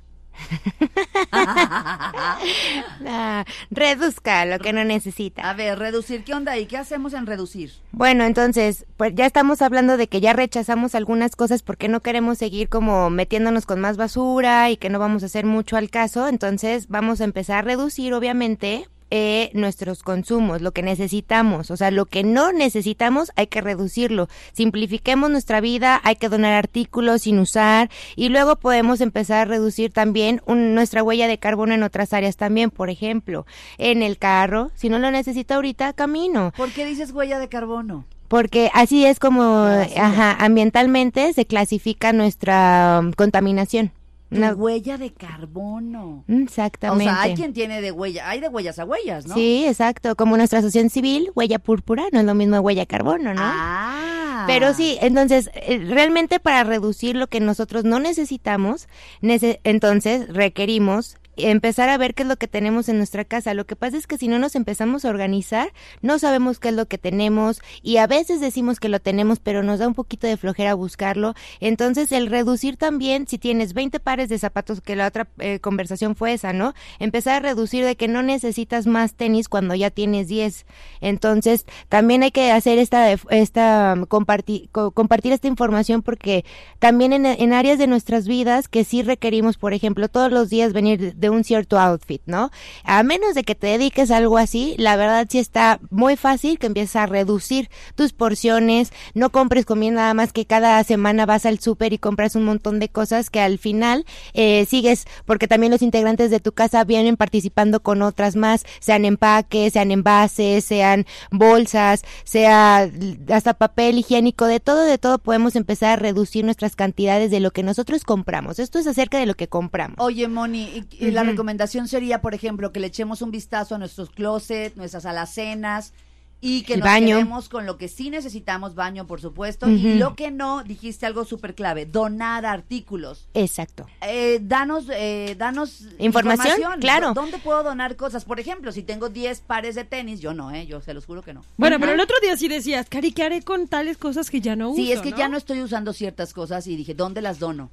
Ah, 3.11 3.45
reduzca 3.71 4.45
lo 4.45 4.59
que 4.59 4.73
no 4.73 4.83
necesita. 4.83 5.49
A 5.49 5.53
ver, 5.53 5.79
reducir, 5.79 6.23
¿qué 6.23 6.33
onda 6.33 6.53
ahí? 6.53 6.65
¿Qué 6.65 6.77
hacemos 6.77 7.13
en 7.13 7.25
reducir? 7.25 7.71
Bueno, 7.91 8.23
entonces, 8.23 8.85
pues 8.97 9.13
ya 9.15 9.25
estamos 9.25 9.61
hablando 9.61 9.97
de 9.97 10.07
que 10.07 10.21
ya 10.21 10.33
rechazamos 10.33 10.95
algunas 10.95 11.35
cosas 11.35 11.63
porque 11.63 11.87
no 11.87 12.01
queremos 12.01 12.37
seguir 12.37 12.69
como 12.69 13.09
metiéndonos 13.09 13.65
con 13.65 13.79
más 13.79 13.97
basura 13.97 14.69
y 14.69 14.77
que 14.77 14.89
no 14.89 14.99
vamos 14.99 15.23
a 15.23 15.27
hacer 15.27 15.45
mucho 15.45 15.77
al 15.77 15.89
caso. 15.89 16.27
Entonces, 16.27 16.87
vamos 16.87 17.21
a 17.21 17.25
empezar 17.25 17.59
a 17.59 17.61
reducir, 17.63 18.13
obviamente, 18.13 18.87
eh, 19.11 19.49
nuestros 19.53 20.03
consumos, 20.03 20.61
lo 20.61 20.71
que 20.71 20.81
necesitamos. 20.83 21.71
O 21.71 21.77
sea, 21.77 21.91
lo 21.91 22.05
que 22.05 22.23
no 22.23 22.51
necesitamos 22.51 23.31
hay 23.35 23.47
que 23.47 23.61
reducirlo. 23.61 24.27
Simplifiquemos 24.53 25.29
nuestra 25.31 25.61
vida, 25.61 25.99
hay 26.03 26.15
que 26.15 26.29
donar 26.29 26.53
artículos 26.53 27.23
sin 27.23 27.39
usar 27.39 27.89
y 28.15 28.29
luego 28.29 28.57
podemos 28.57 29.01
empezar 29.01 29.39
a 29.39 29.45
reducir 29.45 29.91
también 29.91 30.41
un- 30.45 30.75
nuestra 30.75 31.01
huella 31.03 31.27
de 31.27 31.37
carbono 31.39 31.73
en 31.73 31.83
otras 31.83 32.13
áreas 32.13 32.37
también. 32.37 32.69
Por 32.69 32.89
ejemplo, 32.89 33.45
en 33.77 34.03
el 34.03 34.17
carro, 34.17 34.71
si 34.75 34.89
no 34.89 34.99
lo 34.99 35.09
necesita 35.11 35.55
ahorita, 35.55 35.93
camino. 35.93 36.53
¿Por 36.55 36.71
qué 36.71 36.85
dices 36.85 37.11
huella 37.11 37.39
de 37.39 37.49
carbono? 37.49 38.05
Porque 38.27 38.69
así 38.75 39.05
es 39.07 39.17
como 39.17 39.65
ajá, 39.97 40.33
ambientalmente 40.39 41.33
se 41.33 41.45
clasifica 41.45 42.13
nuestra 42.13 42.99
um, 43.01 43.11
contaminación. 43.13 43.91
Una- 44.31 44.53
huella 44.53 44.97
de 44.97 45.11
carbono. 45.11 46.23
Mm, 46.27 46.41
O 46.41 46.43
Exactamente. 46.43 47.03
sea, 47.05 47.21
hay 47.21 47.33
quien 47.35 47.53
tiene 47.53 47.81
de 47.81 47.91
huella, 47.91 48.29
hay 48.29 48.39
de 48.39 48.47
huellas 48.47 48.77
a 48.79 48.85
huellas, 48.85 49.25
¿no? 49.27 49.33
Sí, 49.35 49.65
exacto. 49.67 50.15
Como 50.15 50.37
nuestra 50.37 50.59
asociación 50.59 50.89
civil, 50.89 51.31
huella 51.35 51.59
púrpura, 51.59 52.03
no 52.11 52.19
es 52.19 52.25
lo 52.25 52.35
mismo 52.35 52.59
huella 52.59 52.85
carbono, 52.85 53.33
¿no? 53.33 53.41
Ah. 53.43 54.43
Pero 54.47 54.73
sí, 54.73 54.97
entonces, 55.01 55.49
eh, 55.53 55.79
realmente 55.89 56.39
para 56.39 56.63
reducir 56.63 57.15
lo 57.15 57.27
que 57.27 57.39
nosotros 57.39 57.83
no 57.83 57.99
necesitamos, 57.99 58.87
nece- 59.21 59.59
entonces 59.63 60.27
requerimos 60.33 61.17
empezar 61.47 61.89
a 61.89 61.97
ver 61.97 62.13
qué 62.13 62.23
es 62.23 62.29
lo 62.29 62.37
que 62.37 62.47
tenemos 62.47 62.89
en 62.89 62.97
nuestra 62.97 63.25
casa. 63.25 63.53
Lo 63.53 63.65
que 63.65 63.75
pasa 63.75 63.97
es 63.97 64.07
que 64.07 64.17
si 64.17 64.27
no 64.27 64.39
nos 64.39 64.55
empezamos 64.55 65.05
a 65.05 65.09
organizar, 65.09 65.71
no 66.01 66.19
sabemos 66.19 66.59
qué 66.59 66.69
es 66.69 66.75
lo 66.75 66.87
que 66.87 66.97
tenemos 66.97 67.61
y 67.81 67.97
a 67.97 68.07
veces 68.07 68.41
decimos 68.41 68.79
que 68.79 68.89
lo 68.89 68.99
tenemos, 68.99 69.39
pero 69.39 69.63
nos 69.63 69.79
da 69.79 69.87
un 69.87 69.93
poquito 69.93 70.27
de 70.27 70.37
flojera 70.37 70.73
buscarlo. 70.73 71.33
Entonces, 71.59 72.11
el 72.11 72.27
reducir 72.27 72.77
también, 72.77 73.27
si 73.27 73.37
tienes 73.37 73.73
20 73.73 73.99
pares 73.99 74.29
de 74.29 74.39
zapatos, 74.39 74.81
que 74.81 74.95
la 74.95 75.07
otra 75.07 75.27
eh, 75.39 75.59
conversación 75.59 76.15
fue 76.15 76.33
esa, 76.33 76.53
¿no? 76.53 76.73
Empezar 76.99 77.35
a 77.35 77.39
reducir 77.39 77.85
de 77.85 77.95
que 77.95 78.07
no 78.07 78.23
necesitas 78.23 78.87
más 78.87 79.13
tenis 79.13 79.49
cuando 79.49 79.75
ya 79.75 79.89
tienes 79.89 80.27
10. 80.27 80.65
Entonces, 81.01 81.65
también 81.87 82.23
hay 82.23 82.31
que 82.31 82.51
hacer 82.51 82.79
esta, 82.79 83.11
esta 83.11 83.95
um, 83.97 84.05
compartir, 84.05 84.69
compartir 84.69 85.33
esta 85.33 85.47
información 85.47 86.01
porque 86.01 86.45
también 86.79 87.13
en, 87.13 87.25
en 87.25 87.53
áreas 87.53 87.77
de 87.77 87.87
nuestras 87.87 88.27
vidas 88.27 88.67
que 88.67 88.83
sí 88.83 89.01
requerimos, 89.03 89.57
por 89.57 89.73
ejemplo, 89.73 90.07
todos 90.07 90.31
los 90.31 90.49
días 90.49 90.73
venir 90.73 91.15
de 91.15 91.28
un 91.29 91.43
cierto 91.43 91.79
outfit, 91.79 92.21
¿no? 92.25 92.51
A 92.83 93.03
menos 93.03 93.35
de 93.35 93.43
que 93.43 93.55
te 93.55 93.67
dediques 93.67 94.11
a 94.11 94.17
algo 94.17 94.37
así, 94.37 94.75
la 94.77 94.95
verdad 94.95 95.27
sí 95.29 95.39
está 95.39 95.79
muy 95.89 96.15
fácil 96.15 96.59
que 96.59 96.67
empieces 96.67 96.95
a 96.95 97.05
reducir 97.05 97.69
tus 97.95 98.13
porciones, 98.13 98.91
no 99.13 99.31
compres 99.31 99.65
comida 99.65 99.91
nada 99.91 100.13
más 100.13 100.33
que 100.33 100.45
cada 100.45 100.83
semana 100.83 101.25
vas 101.25 101.45
al 101.45 101.59
súper 101.59 101.93
y 101.93 101.97
compras 101.97 102.35
un 102.35 102.43
montón 102.43 102.79
de 102.79 102.89
cosas 102.89 103.29
que 103.29 103.39
al 103.39 103.57
final 103.57 104.05
eh, 104.33 104.65
sigues, 104.67 105.05
porque 105.25 105.47
también 105.47 105.71
los 105.71 105.81
integrantes 105.81 106.29
de 106.31 106.39
tu 106.39 106.51
casa 106.51 106.83
vienen 106.83 107.17
participando 107.17 107.81
con 107.81 108.01
otras 108.01 108.35
más, 108.35 108.65
sean 108.79 109.05
empaques, 109.05 109.73
sean 109.73 109.91
envases, 109.91 110.65
sean 110.65 111.05
bolsas, 111.31 112.03
sea 112.23 112.89
hasta 113.31 113.53
papel 113.53 113.97
higiénico, 113.97 114.45
de 114.45 114.59
todo, 114.59 114.83
de 114.85 114.97
todo 114.97 115.17
podemos 115.19 115.55
empezar 115.55 115.91
a 115.91 115.95
reducir 115.95 116.45
nuestras 116.45 116.75
cantidades 116.75 117.31
de 117.31 117.39
lo 117.39 117.51
que 117.51 117.63
nosotros 117.63 118.03
compramos. 118.03 118.59
Esto 118.59 118.79
es 118.79 118.87
acerca 118.87 119.17
de 119.19 119.25
lo 119.25 119.35
que 119.35 119.47
compramos. 119.47 119.97
Oye, 119.99 120.27
Moni, 120.27 120.85
y- 120.99 121.11
la 121.23 121.31
recomendación 121.31 121.87
sería, 121.87 122.21
por 122.21 122.33
ejemplo, 122.33 122.71
que 122.71 122.79
le 122.79 122.87
echemos 122.87 123.21
un 123.21 123.31
vistazo 123.31 123.75
a 123.75 123.77
nuestros 123.77 124.09
closets, 124.09 124.77
nuestras 124.77 125.05
alacenas 125.05 125.93
y 126.41 126.63
que 126.63 126.75
El 126.75 126.79
nos 126.79 126.87
baño. 126.87 127.15
quedemos 127.17 127.49
con 127.49 127.65
lo 127.65 127.77
que 127.77 127.89
sí 127.89 128.09
necesitamos, 128.09 128.73
baño, 128.73 129.05
por 129.07 129.19
supuesto, 129.19 129.69
y 129.69 129.95
lo 129.95 130.15
que 130.15 130.31
no, 130.31 130.63
dijiste 130.63 131.05
algo 131.05 131.25
súper 131.25 131.53
clave, 131.53 131.85
donar 131.85 132.45
artículos. 132.45 133.27
Exacto. 133.33 133.87
Eh, 134.01 134.39
danos, 134.41 134.85
eh, 134.89 135.35
danos 135.37 135.83
Información, 135.97 136.79
claro. 136.79 137.13
¿Dónde 137.13 137.39
puedo 137.39 137.61
donar 137.63 137.97
cosas? 137.97 138.23
Por 138.23 138.39
ejemplo, 138.39 138.71
si 138.71 138.83
tengo 138.83 139.09
10 139.09 139.41
pares 139.41 139.75
de 139.75 139.83
tenis, 139.83 140.21
yo 140.21 140.33
no, 140.33 140.51
¿eh? 140.51 140.65
Yo 140.65 140.79
se 140.81 140.93
los 140.93 141.05
juro 141.05 141.23
que 141.23 141.33
no. 141.33 141.43
Bueno, 141.57 141.77
pero 141.79 141.91
el 141.91 141.99
otro 141.99 142.15
día 142.21 142.37
sí 142.37 142.47
decías, 142.47 142.87
Cari, 142.87 143.11
¿qué 143.11 143.23
haré 143.23 143.41
con 143.41 143.67
tales 143.67 143.97
cosas 143.97 144.29
que 144.29 144.39
ya 144.39 144.55
no 144.55 144.69
uso? 144.69 144.81
Sí, 144.81 144.91
es 144.93 145.01
que 145.01 145.11
ya 145.11 145.27
no 145.27 145.37
estoy 145.37 145.61
usando 145.61 145.91
ciertas 145.91 146.33
cosas 146.33 146.67
y 146.67 146.77
dije, 146.77 146.93
¿dónde 146.93 147.21
las 147.21 147.39
dono? 147.39 147.69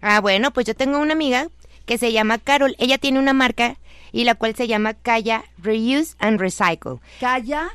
Ah, 0.00 0.20
bueno, 0.20 0.52
pues 0.52 0.66
yo 0.66 0.76
tengo 0.76 0.98
una 1.00 1.14
amiga 1.14 1.48
que 1.86 1.98
se 1.98 2.12
llama 2.12 2.38
Carol. 2.38 2.74
Ella 2.78 2.98
tiene 2.98 3.18
una 3.18 3.32
marca 3.32 3.76
y 4.12 4.24
la 4.24 4.34
cual 4.34 4.54
se 4.54 4.66
llama 4.68 4.94
Kaya 4.94 5.44
Reuse 5.58 6.14
and 6.18 6.38
Recycle. 6.40 6.98
Calla. 7.20 7.70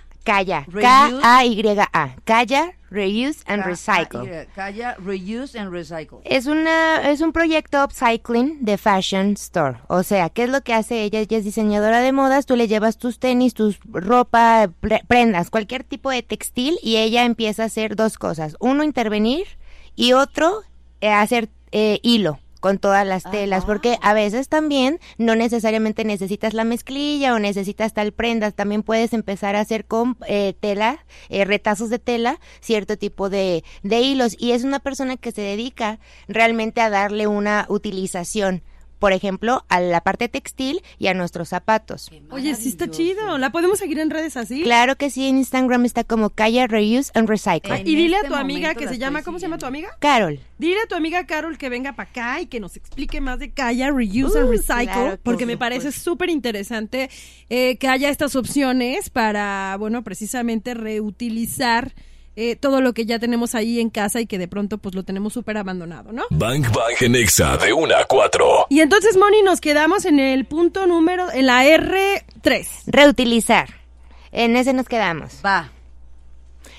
Reuse. 0.68 0.82
K-A-Y-A. 0.82 2.16
Kaya 2.24 2.74
Reuse 2.92 3.44
and 3.48 3.64
Recycle. 3.66 4.30
ca- 4.30 4.46
Calla, 4.56 4.96
reuse 5.00 5.58
and 5.58 5.72
recycle. 5.72 6.20
Es 6.24 6.46
una 6.48 7.10
es 7.10 7.22
un 7.22 7.32
proyecto 7.32 7.84
upcycling 7.84 8.64
de 8.66 8.78
fashion 8.78 9.34
store. 9.34 9.78
O 9.88 10.04
sea, 10.04 10.30
¿qué 10.30 10.44
es 10.44 10.50
lo 10.50 10.62
que 10.62 10.74
hace 10.74 11.04
ella? 11.04 11.20
Ella 11.20 11.38
es 11.38 11.46
diseñadora 11.46 12.02
de 12.02 12.12
modas, 12.12 12.46
tú 12.46 12.56
le 12.56 12.68
llevas 12.68 12.98
tus 12.98 13.20
tenis, 13.20 13.54
tus 13.54 13.80
ropa, 13.92 14.70
pre- 14.80 15.04
prendas, 15.08 15.50
cualquier 15.50 15.84
tipo 15.84 16.10
de 16.10 16.24
textil 16.24 16.78
y 16.84 16.98
ella 16.98 17.26
empieza 17.26 17.64
a 17.64 17.68
hacer 17.68 17.96
dos 17.96 18.18
cosas. 18.18 18.56
Uno 18.60 18.84
intervenir 18.84 19.46
y 19.96 20.14
otro 20.14 20.64
eh, 21.02 21.10
hacer 21.10 21.50
eh, 21.72 22.00
hilo 22.04 22.40
con 22.60 22.78
todas 22.78 23.06
las 23.06 23.24
telas, 23.24 23.66
porque 23.66 23.98
a 24.02 24.14
veces 24.14 24.50
también 24.50 25.00
no 25.18 25.36
necesariamente 25.36 26.04
necesitas 26.04 26.54
la 26.54 26.64
mezclilla 26.64 27.34
o 27.34 27.40
necesitas 27.40 27.94
tal 27.94 28.12
prenda, 28.12 28.52
también 28.52 28.84
puedes 28.84 29.14
empezar 29.14 29.56
a 29.56 29.62
hacer 29.62 29.86
con 29.86 30.18
eh, 30.28 30.54
tela, 30.60 31.06
eh, 31.30 31.46
retazos 31.46 31.90
de 31.90 32.00
tela, 32.00 32.40
cierto 32.60 32.98
tipo 32.98 33.30
de, 33.30 33.64
de 33.84 34.02
hilos, 34.02 34.36
y 34.38 34.52
es 34.52 34.64
una 34.64 34.80
persona 34.80 35.18
que 35.18 35.32
se 35.32 35.42
dedica 35.42 36.00
realmente 36.28 36.82
a 36.82 36.90
darle 36.90 37.28
una 37.28 37.66
utilización 37.70 38.64
por 39.00 39.14
ejemplo, 39.14 39.66
a 39.70 39.80
la 39.80 40.02
parte 40.02 40.28
textil 40.28 40.82
y 40.98 41.08
a 41.08 41.14
nuestros 41.14 41.50
zapatos. 41.50 42.12
Oye, 42.30 42.54
sí 42.56 42.70
está 42.70 42.90
chido. 42.90 43.38
¿La 43.38 43.52
podemos 43.52 43.80
seguir 43.80 44.00
en 44.00 44.10
redes 44.10 44.36
así? 44.38 44.64
Claro 44.64 44.98
que 44.98 45.10
sí, 45.10 45.28
en 45.28 45.38
Instagram 45.38 45.86
está 45.86 46.04
como 46.04 46.30
Kaya 46.30 46.68
Reuse 46.68 47.12
and 47.14 47.30
Recycle. 47.30 47.74
Ah, 47.74 47.80
y 47.80 47.96
dile 47.96 48.18
a 48.18 48.20
este 48.20 48.30
tu 48.30 48.36
amiga 48.36 48.76
que 48.76 48.88
se 48.88 48.98
llama, 48.98 49.24
¿cómo 49.24 49.40
se 49.40 49.44
llama 49.44 49.58
tu 49.58 49.66
amiga? 49.66 49.90
Carol. 50.00 50.40
Dile 50.58 50.82
a 50.84 50.88
tu 50.88 50.96
amiga 50.96 51.26
Carol 51.26 51.58
que 51.58 51.70
venga 51.70 51.94
para 51.94 52.10
acá 52.10 52.42
y 52.42 52.48
que 52.48 52.60
nos 52.60 52.76
explique 52.76 53.22
más 53.22 53.40
de 53.40 53.52
Kaya 53.52 53.90
Reuse 53.92 54.38
and 54.38 54.50
Uh, 54.50 54.52
Recycle, 54.52 54.86
claro 54.86 55.20
porque 55.24 55.46
me 55.46 55.58
parece 55.58 55.92
súper 55.92 56.30
interesante 56.30 57.10
eh, 57.50 57.78
que 57.78 57.88
haya 57.88 58.10
estas 58.10 58.36
opciones 58.36 59.10
para, 59.10 59.76
bueno, 59.80 60.04
precisamente 60.04 60.74
reutilizar 60.74 61.94
eh, 62.42 62.56
todo 62.56 62.80
lo 62.80 62.94
que 62.94 63.06
ya 63.06 63.20
tenemos 63.20 63.54
ahí 63.54 63.82
en 63.82 63.90
casa 63.90 64.22
y 64.22 64.26
que 64.26 64.38
de 64.38 64.48
pronto 64.48 64.78
pues 64.78 64.96
lo 64.96 65.04
tenemos 65.04 65.34
súper 65.34 65.58
abandonado, 65.58 66.14
¿no? 66.14 66.24
Bang 66.30 66.64
Bang 66.72 66.96
en 67.02 67.16
Exa 67.16 67.58
de 67.58 67.74
1 67.74 67.94
a 67.94 68.06
4. 68.06 68.68
Y 68.70 68.80
entonces, 68.80 69.18
Moni, 69.18 69.42
nos 69.42 69.60
quedamos 69.60 70.06
en 70.06 70.22
el 70.22 70.46
punto 70.46 70.88
número, 70.88 71.30
en 71.34 71.48
la 71.48 71.66
R3. 71.66 72.66
Reutilizar. 72.88 73.68
En 74.32 74.56
ese 74.56 74.72
nos 74.72 74.88
quedamos. 74.88 75.42
Va. 75.46 75.74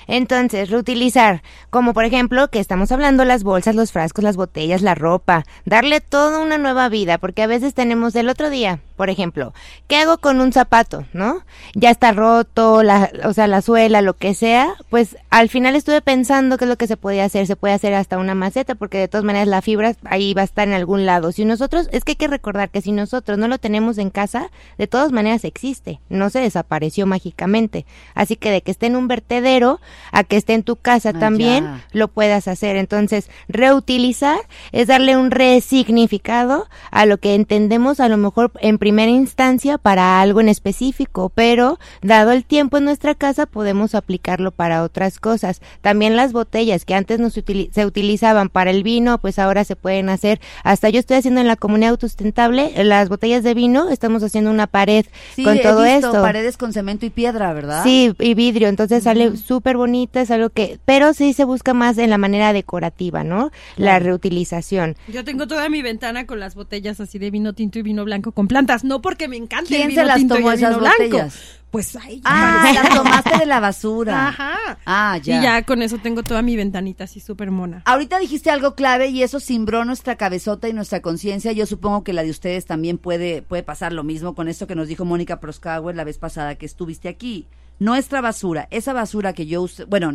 Entonces, 0.06 0.70
reutilizar, 0.70 1.42
como 1.68 1.92
por 1.92 2.06
ejemplo 2.06 2.48
que 2.48 2.58
estamos 2.58 2.90
hablando 2.90 3.26
las 3.26 3.44
bolsas, 3.44 3.74
los 3.74 3.92
frascos, 3.92 4.24
las 4.24 4.36
botellas, 4.36 4.80
la 4.80 4.94
ropa, 4.94 5.44
darle 5.66 6.00
toda 6.00 6.40
una 6.40 6.56
nueva 6.56 6.88
vida, 6.88 7.18
porque 7.18 7.42
a 7.42 7.46
veces 7.46 7.74
tenemos 7.74 8.16
el 8.16 8.30
otro 8.30 8.48
día, 8.48 8.80
por 9.00 9.08
ejemplo, 9.08 9.54
¿qué 9.86 9.96
hago 9.96 10.18
con 10.18 10.42
un 10.42 10.52
zapato, 10.52 11.06
no? 11.14 11.40
Ya 11.74 11.88
está 11.88 12.12
roto, 12.12 12.82
la, 12.82 13.10
o 13.24 13.32
sea, 13.32 13.46
la 13.46 13.62
suela, 13.62 14.02
lo 14.02 14.12
que 14.12 14.34
sea, 14.34 14.74
pues 14.90 15.16
al 15.30 15.48
final 15.48 15.74
estuve 15.74 16.02
pensando 16.02 16.58
qué 16.58 16.66
es 16.66 16.68
lo 16.68 16.76
que 16.76 16.86
se 16.86 16.98
podía 16.98 17.24
hacer, 17.24 17.46
se 17.46 17.56
puede 17.56 17.72
hacer 17.72 17.94
hasta 17.94 18.18
una 18.18 18.34
maceta, 18.34 18.74
porque 18.74 18.98
de 18.98 19.08
todas 19.08 19.24
maneras 19.24 19.48
la 19.48 19.62
fibra 19.62 19.94
ahí 20.04 20.34
va 20.34 20.42
a 20.42 20.44
estar 20.44 20.68
en 20.68 20.74
algún 20.74 21.06
lado. 21.06 21.32
Si 21.32 21.46
nosotros, 21.46 21.88
es 21.92 22.04
que 22.04 22.12
hay 22.12 22.16
que 22.16 22.28
recordar 22.28 22.68
que 22.68 22.82
si 22.82 22.92
nosotros 22.92 23.38
no 23.38 23.48
lo 23.48 23.56
tenemos 23.56 23.96
en 23.96 24.10
casa, 24.10 24.50
de 24.76 24.86
todas 24.86 25.12
maneras 25.12 25.46
existe, 25.46 25.98
no 26.10 26.28
se 26.28 26.40
desapareció 26.40 27.06
mágicamente. 27.06 27.86
Así 28.14 28.36
que 28.36 28.50
de 28.50 28.60
que 28.60 28.70
esté 28.70 28.84
en 28.84 28.96
un 28.96 29.08
vertedero, 29.08 29.80
a 30.12 30.24
que 30.24 30.36
esté 30.36 30.52
en 30.52 30.62
tu 30.62 30.76
casa 30.76 31.12
Ah, 31.14 31.18
también, 31.18 31.64
ya. 31.64 31.84
lo 31.92 32.08
puedas 32.08 32.48
hacer. 32.48 32.76
Entonces, 32.76 33.30
reutilizar 33.48 34.40
es 34.72 34.88
darle 34.88 35.16
un 35.16 35.30
resignificado 35.30 36.68
a 36.90 37.06
lo 37.06 37.16
que 37.16 37.34
entendemos 37.34 37.98
a 38.00 38.10
lo 38.10 38.18
mejor 38.18 38.52
en 38.60 38.76
primera 38.90 39.12
instancia 39.12 39.78
para 39.78 40.20
algo 40.20 40.40
en 40.40 40.48
específico, 40.48 41.30
pero 41.32 41.78
dado 42.02 42.32
el 42.32 42.44
tiempo 42.44 42.76
en 42.78 42.84
nuestra 42.86 43.14
casa 43.14 43.46
podemos 43.46 43.94
aplicarlo 43.94 44.50
para 44.50 44.82
otras 44.82 45.20
cosas. 45.20 45.60
También 45.80 46.16
las 46.16 46.32
botellas 46.32 46.84
que 46.84 46.94
antes 46.96 47.20
nos 47.20 47.36
utili- 47.36 47.70
se 47.72 47.86
utilizaban 47.86 48.48
para 48.48 48.72
el 48.72 48.82
vino, 48.82 49.18
pues 49.18 49.38
ahora 49.38 49.62
se 49.62 49.76
pueden 49.76 50.08
hacer. 50.08 50.40
Hasta 50.64 50.88
yo 50.88 50.98
estoy 50.98 51.18
haciendo 51.18 51.40
en 51.40 51.46
la 51.46 51.54
comunidad 51.54 51.90
autosustentable 51.90 52.72
las 52.82 53.08
botellas 53.08 53.44
de 53.44 53.54
vino, 53.54 53.90
estamos 53.90 54.24
haciendo 54.24 54.50
una 54.50 54.66
pared 54.66 55.06
Sí, 55.36 55.44
con 55.44 55.58
he 55.58 55.62
todo 55.62 55.84
visto 55.84 56.08
esto. 56.08 56.22
paredes 56.22 56.56
con 56.56 56.72
cemento 56.72 57.06
y 57.06 57.10
piedra, 57.10 57.52
¿verdad? 57.52 57.84
Sí, 57.84 58.12
y 58.18 58.34
vidrio, 58.34 58.66
entonces 58.66 59.04
sale 59.04 59.36
súper 59.36 59.76
bonita, 59.76 60.20
es 60.20 60.32
algo 60.32 60.50
que, 60.50 60.80
pero 60.84 61.14
sí 61.14 61.32
se 61.32 61.44
busca 61.44 61.74
más 61.74 61.96
en 61.98 62.10
la 62.10 62.18
manera 62.18 62.52
decorativa, 62.52 63.22
¿no? 63.22 63.52
La 63.76 64.00
reutilización. 64.00 64.96
Yo 65.06 65.22
tengo 65.24 65.46
toda 65.46 65.68
mi 65.68 65.80
ventana 65.80 66.26
con 66.26 66.40
las 66.40 66.56
botellas 66.56 66.98
así 67.00 67.20
de 67.20 67.30
vino 67.30 67.52
tinto 67.52 67.78
y 67.78 67.82
vino 67.82 68.04
blanco 68.04 68.32
con 68.32 68.48
plantas, 68.48 68.79
no 68.84 69.00
porque 69.02 69.28
me 69.28 69.36
encante 69.36 69.68
¿Quién 69.68 69.88
el 69.90 69.94
se 69.94 70.00
vino 70.00 70.04
las 70.04 70.16
tinto 70.16 70.34
y 70.34 70.38
tomó 70.38 70.50
el 70.52 70.56
vino 70.58 70.68
esas 70.68 70.80
blanco. 70.80 70.96
botellas? 71.02 71.38
Pues 71.70 71.94
ahí 71.94 72.20
Ah, 72.24 72.72
las 72.74 72.94
tomaste 72.94 73.38
de 73.38 73.46
la 73.46 73.60
basura. 73.60 74.28
Ajá. 74.28 74.78
Ah, 74.86 75.18
ya. 75.22 75.38
Y 75.38 75.42
ya 75.42 75.62
con 75.62 75.82
eso 75.82 75.98
tengo 75.98 76.24
toda 76.24 76.42
mi 76.42 76.56
ventanita 76.56 77.04
así 77.04 77.20
súper 77.20 77.52
mona. 77.52 77.82
Ahorita 77.84 78.18
dijiste 78.18 78.50
algo 78.50 78.74
clave 78.74 79.06
y 79.08 79.22
eso 79.22 79.38
cimbró 79.38 79.84
nuestra 79.84 80.16
cabezota 80.16 80.68
y 80.68 80.72
nuestra 80.72 81.00
conciencia. 81.00 81.52
Yo 81.52 81.66
supongo 81.66 82.02
que 82.02 82.12
la 82.12 82.24
de 82.24 82.30
ustedes 82.30 82.66
también 82.66 82.98
puede, 82.98 83.42
puede 83.42 83.62
pasar 83.62 83.92
lo 83.92 84.02
mismo 84.02 84.34
con 84.34 84.48
esto 84.48 84.66
que 84.66 84.74
nos 84.74 84.88
dijo 84.88 85.04
Mónica 85.04 85.38
Proskauer 85.38 85.94
la 85.94 86.02
vez 86.02 86.18
pasada 86.18 86.56
que 86.56 86.66
estuviste 86.66 87.08
aquí. 87.08 87.46
Nuestra 87.78 88.20
basura, 88.20 88.66
esa 88.72 88.92
basura 88.92 89.32
que 89.32 89.46
yo 89.46 89.62
usé, 89.62 89.84
bueno, 89.84 90.12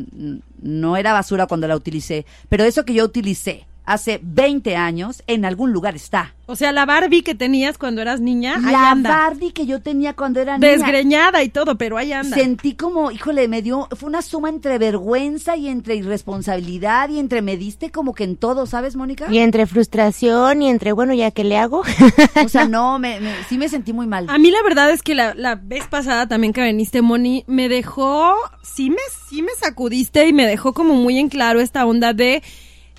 no 0.62 0.98
era 0.98 1.13
basura 1.13 1.48
cuando 1.48 1.67
la 1.67 1.75
utilicé, 1.75 2.25
pero 2.50 2.63
eso 2.63 2.86
que 2.86 2.93
yo 2.93 3.05
utilicé 3.05 3.65
hace 3.86 4.20
20 4.24 4.75
años, 4.75 5.24
en 5.27 5.46
algún 5.46 5.72
lugar 5.72 5.96
está. 5.96 6.34
O 6.48 6.56
sea, 6.56 6.72
la 6.72 6.86
Barbie 6.86 7.24
que 7.24 7.34
tenías 7.34 7.80
cuando 7.80 8.01
eras 8.04 8.22
niña, 8.22 8.56
ahí 8.63 8.72
La 8.72 8.92
anda. 8.92 9.10
Barbie 9.10 9.51
que 9.51 9.65
yo 9.65 9.82
tenía 9.82 10.13
cuando 10.13 10.39
era 10.42 10.60
niña. 10.60 10.72
Desgreñada 10.74 11.42
y 11.42 11.50
todo, 11.50 11.75
pero 11.75 11.98
ahí 11.98 12.13
anda. 12.13 12.36
Sentí 12.38 12.75
como, 12.75 13.10
híjole, 13.10 13.48
me 13.48 13.63
dio, 13.63 13.88
fue 13.98 14.10
una 14.10 14.22
suma 14.22 14.50
entre 14.50 14.77
vergüenza 14.77 15.56
y 15.58 15.68
entre 15.70 15.96
irresponsabilidad 15.96 17.10
y 17.10 17.18
entre 17.20 17.42
me 17.42 17.58
diste 17.58 17.89
como 17.92 18.13
que 18.13 18.25
en 18.25 18.36
todo, 18.38 18.68
¿sabes, 18.68 18.96
Mónica? 18.96 19.25
Y 19.32 19.39
entre 19.39 19.65
frustración 19.65 20.62
y 20.62 20.70
entre, 20.70 20.92
bueno, 20.92 21.13
ya 21.15 21.32
que 21.32 21.44
le 21.44 21.58
hago. 21.58 21.82
O 22.46 22.50
sea, 22.50 22.65
no, 22.70 23.00
me, 23.00 23.20
me- 23.20 23.44
sí 23.50 23.58
me 23.58 23.70
sentí 23.70 23.92
muy 23.94 24.06
mal. 24.08 24.27
A 24.30 24.38
mí 24.38 24.51
la 24.51 24.62
verdad 24.63 24.92
es 24.92 25.01
que 25.01 25.15
la, 25.15 25.34
la 25.34 25.56
vez 25.56 25.88
pasada 25.88 26.27
también 26.27 26.54
que 26.54 26.62
viniste, 26.63 27.01
Moni, 27.01 27.44
me 27.48 27.70
dejó, 27.70 28.36
sí 28.62 28.89
me, 28.92 28.98
sí 29.30 29.42
me 29.42 29.51
sacudiste 29.60 30.27
y 30.27 30.34
me 30.34 30.46
dejó 30.46 30.74
como 30.74 30.94
muy 30.96 31.18
en 31.18 31.30
claro 31.30 31.60
esta 31.60 31.86
onda 31.86 32.13
de 32.13 32.44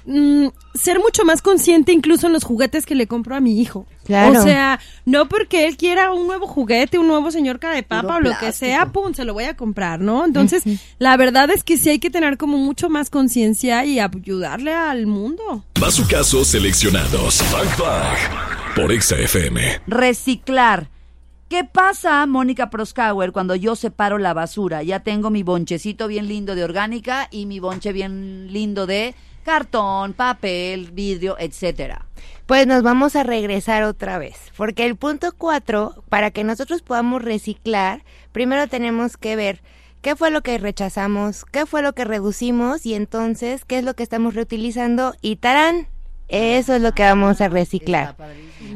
mm, 0.06 0.46
ser 0.74 0.98
mucho 0.98 1.24
más 1.24 1.42
consciente 1.42 1.92
incluso 1.92 2.26
en 2.26 2.32
los 2.32 2.44
juguetes 2.44 2.86
que 2.86 2.94
le 2.94 3.06
compro 3.06 3.36
a 3.36 3.40
mi 3.40 3.60
hijo. 3.60 3.86
Claro. 4.04 4.40
O 4.40 4.42
sea, 4.42 4.80
no 5.04 5.28
porque 5.28 5.66
él 5.66 5.76
quiera 5.76 6.12
un 6.12 6.26
nuevo 6.26 6.46
juguete, 6.46 6.98
un 6.98 7.08
nuevo 7.08 7.30
señor 7.30 7.58
cara 7.58 7.74
de 7.74 7.82
papa 7.82 8.16
Puro 8.16 8.16
o 8.16 8.20
lo 8.20 8.38
que 8.38 8.52
sea, 8.52 8.86
pum, 8.92 9.12
se 9.14 9.24
lo 9.24 9.34
voy 9.34 9.44
a 9.44 9.56
comprar, 9.56 10.00
¿no? 10.00 10.24
Entonces, 10.24 10.62
la 10.98 11.16
verdad 11.16 11.50
es 11.50 11.64
que 11.64 11.76
sí 11.76 11.90
hay 11.90 11.98
que 11.98 12.10
tener 12.10 12.38
como 12.38 12.56
mucho 12.56 12.88
más 12.88 13.10
conciencia 13.10 13.84
y 13.84 13.98
ayudarle 13.98 14.72
al 14.72 15.06
mundo. 15.06 15.64
Bazucazos 15.80 16.48
seleccionados. 16.48 17.42
Bang 17.52 17.78
Bang. 17.78 18.76
Por 18.76 18.92
Exa 18.92 19.16
FM. 19.16 19.80
Reciclar. 19.86 20.90
¿Qué 21.48 21.62
pasa, 21.62 22.26
Mónica 22.26 22.70
Proskauer, 22.70 23.30
cuando 23.30 23.54
yo 23.54 23.76
separo 23.76 24.18
la 24.18 24.34
basura? 24.34 24.82
Ya 24.82 25.00
tengo 25.00 25.30
mi 25.30 25.44
bonchecito 25.44 26.08
bien 26.08 26.26
lindo 26.26 26.56
de 26.56 26.64
orgánica 26.64 27.28
y 27.30 27.46
mi 27.46 27.60
bonche 27.60 27.92
bien 27.92 28.52
lindo 28.52 28.86
de 28.86 29.14
cartón, 29.46 30.12
papel, 30.12 30.90
vidrio, 30.90 31.36
etcétera. 31.38 32.04
Pues 32.46 32.66
nos 32.66 32.82
vamos 32.82 33.14
a 33.14 33.22
regresar 33.22 33.84
otra 33.84 34.18
vez, 34.18 34.36
porque 34.56 34.84
el 34.84 34.96
punto 34.96 35.32
cuatro, 35.38 36.02
para 36.08 36.32
que 36.32 36.42
nosotros 36.42 36.82
podamos 36.82 37.22
reciclar, 37.22 38.02
primero 38.32 38.66
tenemos 38.66 39.16
que 39.16 39.36
ver 39.36 39.62
qué 40.02 40.16
fue 40.16 40.32
lo 40.32 40.42
que 40.42 40.58
rechazamos, 40.58 41.44
qué 41.44 41.64
fue 41.64 41.80
lo 41.82 41.92
que 41.92 42.04
reducimos 42.04 42.86
y 42.86 42.94
entonces 42.94 43.64
qué 43.64 43.78
es 43.78 43.84
lo 43.84 43.94
que 43.94 44.02
estamos 44.02 44.34
reutilizando 44.34 45.14
y 45.22 45.36
tarán, 45.36 45.86
eso 46.28 46.74
es 46.74 46.82
lo 46.82 46.92
que 46.92 47.04
vamos 47.04 47.40
a 47.40 47.48
reciclar. 47.48 48.16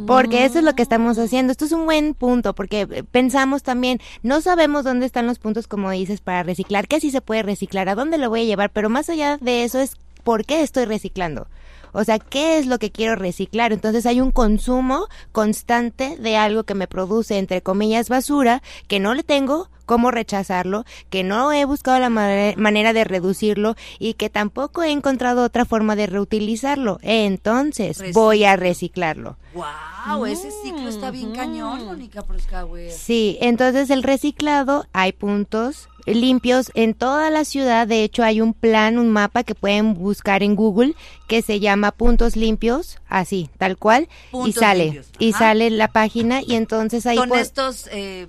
Porque 0.06 0.44
eso 0.44 0.58
es 0.58 0.64
lo 0.64 0.74
que 0.74 0.82
estamos 0.82 1.18
haciendo. 1.18 1.50
Esto 1.50 1.64
es 1.64 1.72
un 1.72 1.84
buen 1.84 2.14
punto, 2.14 2.54
porque 2.54 2.86
eh, 2.88 3.02
pensamos 3.02 3.64
también, 3.64 3.98
no 4.22 4.40
sabemos 4.40 4.84
dónde 4.84 5.06
están 5.06 5.26
los 5.26 5.40
puntos, 5.40 5.66
como 5.66 5.90
dices, 5.90 6.20
para 6.20 6.44
reciclar, 6.44 6.86
qué 6.86 7.00
sí 7.00 7.10
se 7.10 7.20
puede 7.20 7.42
reciclar, 7.42 7.88
a 7.88 7.96
dónde 7.96 8.18
lo 8.18 8.30
voy 8.30 8.42
a 8.42 8.44
llevar, 8.44 8.70
pero 8.70 8.88
más 8.88 9.10
allá 9.10 9.36
de 9.38 9.64
eso 9.64 9.80
es 9.80 9.96
por 10.20 10.44
qué 10.44 10.62
estoy 10.62 10.84
reciclando. 10.84 11.48
O 11.92 12.04
sea, 12.04 12.18
¿qué 12.18 12.58
es 12.58 12.66
lo 12.66 12.78
que 12.78 12.92
quiero 12.92 13.16
reciclar? 13.16 13.72
Entonces 13.72 14.06
hay 14.06 14.20
un 14.20 14.30
consumo 14.30 15.06
constante 15.32 16.16
de 16.18 16.36
algo 16.36 16.64
que 16.64 16.74
me 16.74 16.86
produce, 16.86 17.38
entre 17.38 17.62
comillas, 17.62 18.08
basura, 18.08 18.62
que 18.86 19.00
no 19.00 19.14
le 19.14 19.22
tengo 19.22 19.68
cómo 19.90 20.12
rechazarlo, 20.12 20.84
que 21.10 21.24
no 21.24 21.50
he 21.52 21.64
buscado 21.64 21.98
la 21.98 22.10
ma- 22.10 22.52
manera 22.56 22.92
de 22.92 23.02
reducirlo 23.02 23.74
y 23.98 24.14
que 24.14 24.30
tampoco 24.30 24.84
he 24.84 24.92
encontrado 24.92 25.42
otra 25.42 25.64
forma 25.64 25.96
de 25.96 26.06
reutilizarlo. 26.06 27.00
Entonces 27.02 28.00
voy 28.12 28.44
a 28.44 28.54
reciclarlo. 28.54 29.36
¡Wow! 29.52 30.26
Ese 30.26 30.52
ciclo 30.62 30.88
está 30.88 31.10
bien 31.10 31.32
cañón, 31.32 31.86
Mónica 31.86 32.22
Proskauer. 32.22 32.92
Sí, 32.92 33.36
entonces 33.40 33.90
el 33.90 34.04
reciclado 34.04 34.86
hay 34.92 35.10
puntos 35.10 35.88
limpios 36.06 36.70
en 36.74 36.94
toda 36.94 37.28
la 37.30 37.44
ciudad. 37.44 37.88
De 37.88 38.04
hecho, 38.04 38.22
hay 38.22 38.40
un 38.40 38.54
plan, 38.54 38.96
un 38.96 39.10
mapa 39.10 39.42
que 39.42 39.56
pueden 39.56 39.94
buscar 39.94 40.44
en 40.44 40.54
Google 40.54 40.94
que 41.26 41.42
se 41.42 41.58
llama 41.58 41.90
Puntos 41.90 42.36
Limpios, 42.36 42.98
así, 43.08 43.50
tal 43.58 43.76
cual, 43.76 44.08
y 44.46 44.52
sale. 44.52 44.84
limpios, 44.84 45.08
Y 45.18 45.32
sale 45.32 45.68
la 45.70 45.88
página 45.88 46.42
y 46.42 46.54
entonces 46.54 47.04
ahí 47.06 47.18
po- 47.18 47.34
estos 47.34 47.88
eh, 47.92 48.28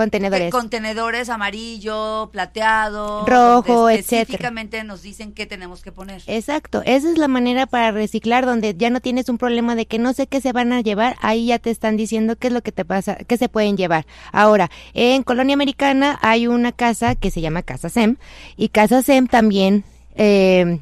contenedores. 0.00 0.50
contenedores 0.50 1.28
amarillo, 1.28 2.30
plateado, 2.32 3.26
Rojo, 3.26 3.90
etcétera. 3.90 4.22
Específicamente 4.22 4.82
nos 4.84 5.02
dicen 5.02 5.32
qué 5.32 5.44
tenemos 5.44 5.82
que 5.82 5.92
poner. 5.92 6.22
Exacto, 6.26 6.82
esa 6.86 7.10
es 7.10 7.18
la 7.18 7.28
manera 7.28 7.66
para 7.66 7.90
reciclar 7.90 8.46
donde 8.46 8.74
ya 8.74 8.88
no 8.88 9.00
tienes 9.00 9.28
un 9.28 9.36
problema 9.36 9.74
de 9.74 9.86
que 9.86 9.98
no 9.98 10.14
sé 10.14 10.26
qué 10.26 10.40
se 10.40 10.52
van 10.52 10.72
a 10.72 10.80
llevar, 10.80 11.16
ahí 11.20 11.46
ya 11.46 11.58
te 11.58 11.70
están 11.70 11.96
diciendo 11.96 12.36
qué 12.36 12.46
es 12.46 12.52
lo 12.52 12.62
que 12.62 12.72
te 12.72 12.84
pasa, 12.84 13.16
qué 13.16 13.36
se 13.36 13.50
pueden 13.50 13.76
llevar. 13.76 14.06
Ahora, 14.32 14.70
en 14.94 15.22
Colonia 15.22 15.54
Americana 15.54 16.18
hay 16.22 16.46
una 16.46 16.72
casa 16.72 17.14
que 17.14 17.30
se 17.30 17.42
llama 17.42 17.62
Casa 17.62 17.90
SEM 17.90 18.16
y 18.56 18.70
Casa 18.70 19.02
SEM 19.02 19.26
también 19.26 19.84
eh, 20.14 20.80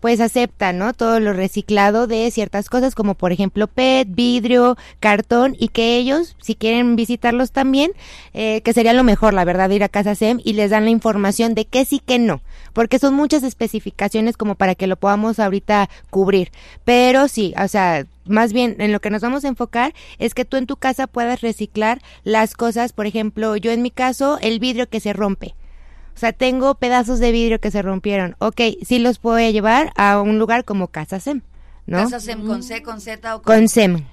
pues 0.00 0.20
acepta, 0.20 0.72
¿no? 0.72 0.92
Todo 0.94 1.20
lo 1.20 1.32
reciclado 1.32 2.06
de 2.06 2.30
ciertas 2.30 2.68
cosas 2.68 2.94
como 2.94 3.14
por 3.14 3.32
ejemplo 3.32 3.66
PET, 3.66 4.08
vidrio, 4.10 4.76
cartón 4.98 5.56
y 5.58 5.68
que 5.68 5.96
ellos, 5.96 6.36
si 6.40 6.54
quieren 6.54 6.96
visitarlos 6.96 7.52
también, 7.52 7.92
eh, 8.32 8.62
que 8.62 8.72
sería 8.72 8.92
lo 8.92 9.04
mejor, 9.04 9.34
la 9.34 9.44
verdad, 9.44 9.70
ir 9.70 9.84
a 9.84 9.88
Casa 9.88 10.14
SEM 10.14 10.40
y 10.44 10.54
les 10.54 10.70
dan 10.70 10.84
la 10.84 10.90
información 10.90 11.54
de 11.54 11.66
qué 11.66 11.84
sí, 11.84 12.00
qué 12.04 12.18
no, 12.18 12.40
porque 12.72 12.98
son 12.98 13.14
muchas 13.14 13.42
especificaciones 13.42 14.36
como 14.36 14.54
para 14.54 14.74
que 14.74 14.86
lo 14.86 14.96
podamos 14.96 15.38
ahorita 15.38 15.88
cubrir. 16.08 16.50
Pero 16.84 17.28
sí, 17.28 17.54
o 17.62 17.68
sea, 17.68 18.06
más 18.24 18.52
bien 18.52 18.76
en 18.78 18.92
lo 18.92 19.00
que 19.00 19.10
nos 19.10 19.22
vamos 19.22 19.44
a 19.44 19.48
enfocar 19.48 19.92
es 20.18 20.34
que 20.34 20.44
tú 20.44 20.56
en 20.56 20.66
tu 20.66 20.76
casa 20.76 21.06
puedas 21.06 21.40
reciclar 21.40 22.00
las 22.24 22.54
cosas, 22.54 22.92
por 22.92 23.06
ejemplo, 23.06 23.56
yo 23.56 23.70
en 23.72 23.82
mi 23.82 23.90
caso, 23.90 24.38
el 24.40 24.58
vidrio 24.60 24.88
que 24.88 25.00
se 25.00 25.12
rompe. 25.12 25.54
O 26.14 26.18
sea, 26.20 26.32
tengo 26.32 26.74
pedazos 26.74 27.18
de 27.18 27.32
vidrio 27.32 27.60
que 27.60 27.70
se 27.70 27.80
rompieron. 27.82 28.36
Ok, 28.38 28.60
sí 28.84 28.98
los 28.98 29.18
puedo 29.18 29.38
llevar 29.50 29.92
a 29.96 30.20
un 30.20 30.38
lugar 30.38 30.64
como 30.64 30.88
Casa 30.88 31.18
SEM, 31.20 31.40
¿no? 31.86 31.98
¿Casa 31.98 32.20
SEM 32.20 32.46
con 32.46 32.62
C, 32.62 32.82
con 32.82 33.00
Z 33.00 33.36
o 33.36 33.42
con, 33.42 33.54
Con 33.56 33.68
SEM. 33.68 34.04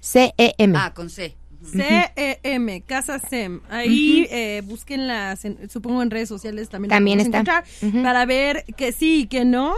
C-E-M. 0.00 0.78
Ah, 0.78 0.92
con 0.94 1.10
C. 1.10 1.34
CEM, 1.72 2.80
Casa 2.86 3.18
SEM. 3.18 3.60
Ahí 3.68 4.26
eh, 4.30 4.62
búsquenlas, 4.64 5.44
en- 5.44 5.68
supongo 5.68 6.02
en 6.02 6.10
redes 6.10 6.28
sociales 6.28 6.68
también. 6.68 6.90
También 6.90 7.20
está. 7.20 7.38
encontrar. 7.40 7.64
Para 8.02 8.24
ver 8.26 8.64
que 8.76 8.92
sí 8.92 9.22
y 9.22 9.26
que 9.26 9.44
no 9.44 9.74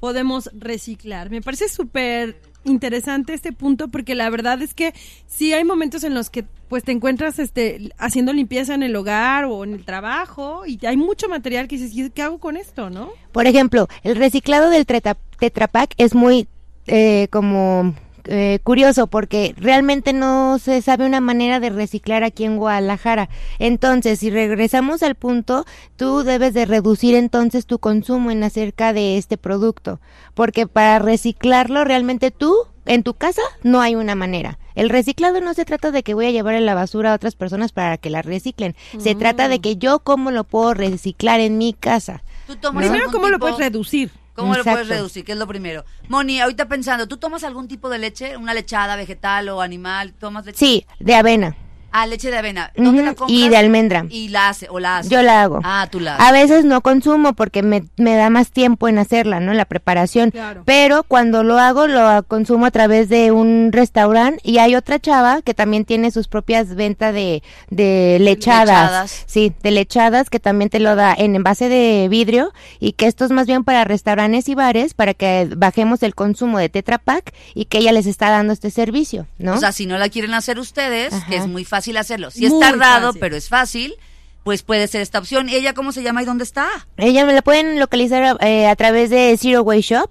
podemos 0.00 0.50
reciclar. 0.54 1.30
Me 1.30 1.40
parece 1.42 1.68
súper 1.68 2.36
interesante 2.64 3.34
este 3.34 3.52
punto 3.52 3.88
porque 3.88 4.14
la 4.14 4.30
verdad 4.30 4.60
es 4.62 4.74
que 4.74 4.94
sí 5.26 5.52
hay 5.52 5.64
momentos 5.64 6.04
en 6.04 6.14
los 6.14 6.30
que 6.30 6.44
pues 6.68 6.82
te 6.84 6.92
encuentras 6.92 7.38
este 7.38 7.92
haciendo 7.98 8.32
limpieza 8.32 8.74
en 8.74 8.82
el 8.82 8.96
hogar 8.96 9.44
o 9.44 9.64
en 9.64 9.74
el 9.74 9.84
trabajo 9.84 10.66
y 10.66 10.84
hay 10.86 10.96
mucho 10.96 11.28
material 11.28 11.68
que 11.68 11.76
dices, 11.76 11.94
"¿Y 11.94 12.10
¿qué 12.10 12.22
hago 12.22 12.38
con 12.38 12.56
esto, 12.56 12.90
no? 12.90 13.10
Por 13.32 13.46
ejemplo, 13.46 13.88
el 14.02 14.16
reciclado 14.16 14.70
del 14.70 14.86
Tetra 14.86 15.68
Pak 15.68 15.94
es 15.98 16.14
muy 16.14 16.48
eh, 16.86 17.28
como 17.30 17.94
eh, 18.26 18.58
curioso 18.62 19.06
porque 19.06 19.54
realmente 19.56 20.12
no 20.12 20.58
se 20.58 20.80
sabe 20.82 21.06
una 21.06 21.20
manera 21.20 21.60
de 21.60 21.70
reciclar 21.70 22.24
aquí 22.24 22.44
en 22.44 22.56
Guadalajara. 22.56 23.28
Entonces, 23.58 24.20
si 24.20 24.30
regresamos 24.30 25.02
al 25.02 25.14
punto, 25.14 25.64
tú 25.96 26.22
debes 26.22 26.54
de 26.54 26.64
reducir 26.64 27.14
entonces 27.14 27.66
tu 27.66 27.78
consumo 27.78 28.30
en 28.30 28.42
acerca 28.42 28.92
de 28.92 29.18
este 29.18 29.36
producto, 29.36 30.00
porque 30.34 30.66
para 30.66 30.98
reciclarlo 30.98 31.84
realmente 31.84 32.30
tú 32.30 32.54
en 32.86 33.02
tu 33.02 33.14
casa 33.14 33.42
no 33.62 33.80
hay 33.80 33.94
una 33.94 34.14
manera. 34.14 34.58
El 34.74 34.90
reciclado 34.90 35.40
no 35.40 35.54
se 35.54 35.64
trata 35.64 35.90
de 35.90 36.02
que 36.02 36.14
voy 36.14 36.26
a 36.26 36.30
llevar 36.30 36.60
la 36.60 36.74
basura 36.74 37.12
a 37.12 37.14
otras 37.14 37.36
personas 37.36 37.72
para 37.72 37.96
que 37.96 38.10
la 38.10 38.22
reciclen. 38.22 38.74
Se 38.98 39.14
trata 39.14 39.48
de 39.48 39.60
que 39.60 39.76
yo 39.76 40.00
cómo 40.00 40.30
lo 40.30 40.44
puedo 40.44 40.74
reciclar 40.74 41.40
en 41.40 41.58
mi 41.58 41.72
casa. 41.74 42.22
¿Tú 42.46 42.56
tomas 42.56 42.84
Primero, 42.84 43.10
¿cómo 43.10 43.28
lo 43.28 43.38
puedes 43.38 43.58
reducir? 43.58 44.10
¿Cómo 44.34 44.54
lo 44.54 44.64
puedes 44.64 44.80
Exacto. 44.80 44.94
reducir? 44.94 45.24
¿Qué 45.24 45.32
es 45.32 45.38
lo 45.38 45.46
primero? 45.46 45.84
Moni, 46.08 46.40
ahorita 46.40 46.66
pensando, 46.66 47.06
¿tú 47.06 47.16
tomas 47.16 47.44
algún 47.44 47.68
tipo 47.68 47.88
de 47.88 47.98
leche? 47.98 48.36
¿Una 48.36 48.52
lechada 48.52 48.96
vegetal 48.96 49.48
o 49.48 49.60
animal? 49.60 50.12
¿Tomas 50.12 50.44
leche? 50.44 50.58
Sí, 50.58 50.86
de 50.98 51.14
avena. 51.14 51.56
Ah, 51.96 52.06
leche 52.06 52.28
de 52.28 52.36
avena. 52.38 52.72
¿Dónde 52.74 52.90
Ujú, 52.90 53.06
la 53.06 53.14
compras? 53.14 53.38
y 53.38 53.48
de 53.48 53.56
almendra. 53.56 54.04
Y 54.10 54.28
la 54.30 54.48
hace, 54.48 54.66
o 54.68 54.80
la 54.80 54.98
hace. 54.98 55.10
Yo 55.10 55.22
la 55.22 55.42
hago. 55.42 55.60
Ah, 55.62 55.86
tú 55.88 56.00
la 56.00 56.16
A 56.16 56.28
haces. 56.28 56.32
veces 56.50 56.64
no 56.64 56.80
consumo 56.80 57.34
porque 57.34 57.62
me, 57.62 57.84
me 57.96 58.16
da 58.16 58.30
más 58.30 58.50
tiempo 58.50 58.88
en 58.88 58.98
hacerla, 58.98 59.38
¿no? 59.38 59.54
La 59.54 59.64
preparación. 59.64 60.32
Claro. 60.32 60.62
Pero 60.66 61.04
cuando 61.04 61.44
lo 61.44 61.56
hago, 61.60 61.86
lo 61.86 62.24
consumo 62.24 62.66
a 62.66 62.72
través 62.72 63.08
de 63.08 63.30
un 63.30 63.70
restaurante 63.70 64.40
y 64.42 64.58
hay 64.58 64.74
otra 64.74 64.98
chava 64.98 65.40
que 65.42 65.54
también 65.54 65.84
tiene 65.84 66.10
sus 66.10 66.26
propias 66.26 66.74
ventas 66.74 67.14
de, 67.14 67.44
de 67.70 68.18
lechadas. 68.20 68.66
Lechadas. 68.68 69.22
Sí, 69.26 69.52
de 69.62 69.70
lechadas 69.70 70.30
que 70.30 70.40
también 70.40 70.70
te 70.70 70.80
lo 70.80 70.96
da 70.96 71.14
en 71.16 71.36
envase 71.36 71.68
de 71.68 72.08
vidrio 72.10 72.52
y 72.80 72.94
que 72.94 73.06
esto 73.06 73.24
es 73.24 73.30
más 73.30 73.46
bien 73.46 73.62
para 73.62 73.84
restaurantes 73.84 74.48
y 74.48 74.56
bares 74.56 74.94
para 74.94 75.14
que 75.14 75.48
bajemos 75.56 76.02
el 76.02 76.16
consumo 76.16 76.58
de 76.58 76.68
Tetra 76.68 76.98
Pak 76.98 77.32
y 77.54 77.66
que 77.66 77.78
ella 77.78 77.92
les 77.92 78.06
está 78.06 78.30
dando 78.30 78.52
este 78.52 78.72
servicio, 78.72 79.28
¿no? 79.38 79.54
O 79.54 79.58
sea, 79.58 79.70
si 79.70 79.86
no 79.86 79.96
la 79.96 80.08
quieren 80.08 80.34
hacer 80.34 80.58
ustedes, 80.58 81.12
Ajá. 81.12 81.26
que 81.30 81.36
es 81.36 81.46
muy 81.46 81.64
fácil 81.64 81.83
hacerlo. 81.96 82.30
Si 82.30 82.46
es 82.46 82.58
tardado, 82.58 83.08
fácil. 83.08 83.20
pero 83.20 83.36
es 83.36 83.48
fácil, 83.48 83.94
pues 84.42 84.62
puede 84.62 84.86
ser 84.88 85.00
esta 85.00 85.18
opción. 85.18 85.48
¿Y 85.48 85.54
ella 85.54 85.72
cómo 85.74 85.92
se 85.92 86.02
llama 86.02 86.22
y 86.22 86.26
dónde 86.26 86.44
está? 86.44 86.66
Ella 86.96 87.24
me 87.24 87.32
la 87.32 87.42
pueden 87.42 87.78
localizar 87.80 88.36
eh, 88.40 88.66
a 88.66 88.76
través 88.76 89.10
de 89.10 89.36
Zero 89.38 89.62
Waste 89.62 89.82
Shop 89.94 90.10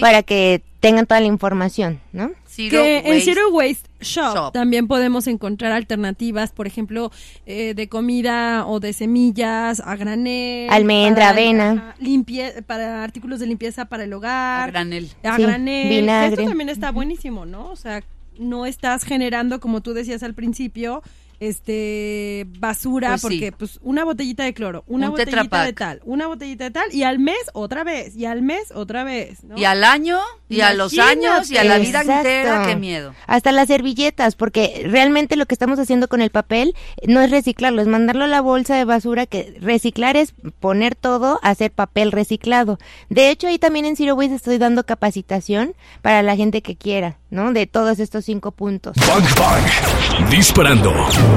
para 0.00 0.22
que 0.22 0.62
tengan 0.80 1.06
toda 1.06 1.20
la 1.20 1.26
información, 1.26 2.00
¿no? 2.12 2.30
Zero 2.46 2.70
que 2.82 2.98
en 2.98 3.06
Waste. 3.06 3.20
Zero 3.22 3.50
Waste 3.52 3.88
Shop, 4.00 4.34
Shop. 4.34 4.52
también 4.52 4.88
podemos 4.88 5.26
encontrar 5.26 5.72
alternativas, 5.72 6.52
por 6.52 6.66
ejemplo, 6.66 7.12
eh, 7.46 7.74
de 7.74 7.88
comida 7.88 8.66
o 8.66 8.80
de 8.80 8.92
semillas 8.94 9.80
a 9.80 9.94
granel, 9.96 10.68
Almendra, 10.70 11.28
para- 11.28 11.30
avena. 11.30 11.94
limpie- 12.00 12.62
para 12.64 13.04
artículos 13.04 13.40
de 13.40 13.46
limpieza 13.46 13.84
para 13.86 14.04
el 14.04 14.12
hogar, 14.12 14.68
A 14.68 14.72
granel. 14.72 15.10
a 15.22 15.36
Sí, 15.36 15.42
granel. 15.42 15.88
vinagre. 15.88 16.34
Esto 16.34 16.48
también 16.48 16.68
está 16.70 16.90
buenísimo, 16.92 17.44
¿no? 17.46 17.70
O 17.70 17.76
sea, 17.76 18.02
no 18.40 18.66
estás 18.66 19.04
generando, 19.04 19.60
como 19.60 19.82
tú 19.82 19.92
decías 19.92 20.22
al 20.22 20.34
principio, 20.34 21.02
este 21.40 22.46
basura 22.58 23.08
Pues 23.10 23.20
sí. 23.22 23.26
porque 23.26 23.52
pues 23.52 23.78
una 23.82 24.04
botellita 24.04 24.44
de 24.44 24.54
cloro, 24.54 24.84
una 24.86 25.06
Un 25.06 25.12
botellita 25.12 25.64
de 25.64 25.72
tal, 25.72 26.00
una 26.04 26.26
botellita 26.26 26.64
de 26.64 26.70
tal 26.70 26.94
y 26.94 27.02
al 27.02 27.18
mes 27.18 27.38
otra 27.54 27.82
vez 27.82 28.14
y 28.14 28.26
al 28.26 28.42
mes 28.42 28.70
otra 28.74 29.04
vez, 29.04 29.42
¿no? 29.42 29.56
Y 29.58 29.64
al 29.64 29.82
año, 29.84 30.18
y 30.48 30.60
a 30.60 30.72
los 30.74 30.96
años, 30.98 31.50
y 31.50 31.56
a 31.56 31.64
la 31.64 31.78
vida 31.78 32.00
Exacto. 32.02 32.28
entera, 32.28 32.66
qué 32.66 32.76
miedo. 32.76 33.14
Hasta 33.26 33.52
las 33.52 33.68
servilletas, 33.68 34.36
porque 34.36 34.86
realmente 34.88 35.36
lo 35.36 35.46
que 35.46 35.54
estamos 35.54 35.78
haciendo 35.78 36.08
con 36.08 36.20
el 36.20 36.30
papel 36.30 36.74
no 37.06 37.20
es 37.22 37.30
reciclarlo, 37.30 37.80
es 37.82 37.88
mandarlo 37.88 38.24
a 38.24 38.28
la 38.28 38.40
bolsa 38.40 38.76
de 38.76 38.84
basura, 38.84 39.26
que 39.26 39.56
reciclar 39.60 40.16
es 40.16 40.34
poner 40.60 40.94
todo 40.94 41.40
hacer 41.42 41.70
papel 41.72 42.12
reciclado. 42.12 42.78
De 43.08 43.30
hecho, 43.30 43.46
ahí 43.48 43.58
también 43.58 43.86
en 43.86 43.96
Zero 43.96 44.14
Waste 44.14 44.34
estoy 44.34 44.58
dando 44.58 44.84
capacitación 44.84 45.74
para 46.02 46.22
la 46.22 46.36
gente 46.36 46.62
que 46.62 46.76
quiera, 46.76 47.18
¿no? 47.30 47.52
De 47.52 47.66
todos 47.66 47.98
estos 47.98 48.24
cinco 48.26 48.52
puntos. 48.52 48.96
Bang 48.96 49.24
Bang. 49.38 50.30
Disparando. 50.30 50.92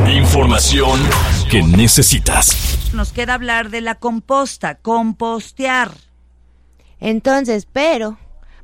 Información 0.08 1.00
que 1.50 1.64
necesitas. 1.64 2.92
Nos 2.94 3.12
queda 3.12 3.34
hablar 3.34 3.70
de 3.70 3.82
la 3.82 3.96
composta, 3.96 4.76
compostear. 4.76 5.92
Entonces, 7.00 7.68
pero 7.72 8.18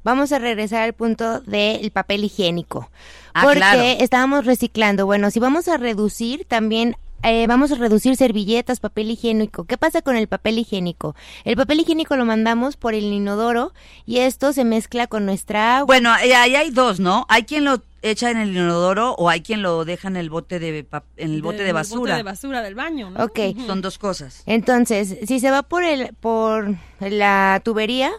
vamos 0.03 0.31
a 0.31 0.39
regresar 0.39 0.83
al 0.83 0.93
punto 0.93 1.39
del 1.41 1.91
papel 1.91 2.23
higiénico. 2.23 2.89
Ah, 3.33 3.43
porque 3.43 3.59
claro. 3.59 3.81
estábamos 3.81 4.45
reciclando. 4.45 5.05
Bueno, 5.05 5.31
si 5.31 5.39
vamos 5.39 5.67
a 5.67 5.77
reducir, 5.77 6.45
también 6.45 6.95
eh, 7.23 7.47
vamos 7.47 7.71
a 7.71 7.75
reducir 7.75 8.15
servilletas, 8.15 8.79
papel 8.79 9.11
higiénico. 9.11 9.65
¿Qué 9.65 9.77
pasa 9.77 10.01
con 10.01 10.15
el 10.15 10.27
papel 10.27 10.59
higiénico? 10.59 11.15
El 11.43 11.55
papel 11.55 11.79
higiénico 11.81 12.15
lo 12.15 12.25
mandamos 12.25 12.77
por 12.77 12.93
el 12.93 13.05
inodoro 13.05 13.73
y 14.05 14.19
esto 14.19 14.53
se 14.53 14.63
mezcla 14.63 15.07
con 15.07 15.25
nuestra 15.25 15.77
agua. 15.77 15.85
Bueno, 15.85 16.11
ahí 16.11 16.31
hay 16.31 16.71
dos, 16.71 16.99
¿no? 16.99 17.25
Hay 17.29 17.43
quien 17.43 17.65
lo 17.65 17.81
echa 18.01 18.31
en 18.31 18.37
el 18.37 18.55
inodoro 18.55 19.13
o 19.15 19.29
hay 19.29 19.41
quien 19.41 19.61
lo 19.61 19.85
deja 19.85 20.07
en 20.07 20.17
el 20.17 20.29
bote 20.29 20.59
de 20.59 20.87
en 21.17 21.33
el 21.33 21.41
bote 21.41 21.63
de 21.63 21.73
basura. 21.73 21.99
bote 21.99 22.13
de 22.13 22.23
basura 22.23 22.61
del 22.61 22.75
baño, 22.75 23.09
¿no? 23.09 23.23
Ok. 23.23 23.39
Son 23.65 23.81
dos 23.81 23.97
cosas. 23.97 24.43
Entonces, 24.45 25.17
si 25.27 25.39
se 25.39 25.51
va 25.51 25.63
por 25.63 25.83
el 25.83 26.13
por 26.19 26.75
la 26.99 27.61
tubería 27.63 28.11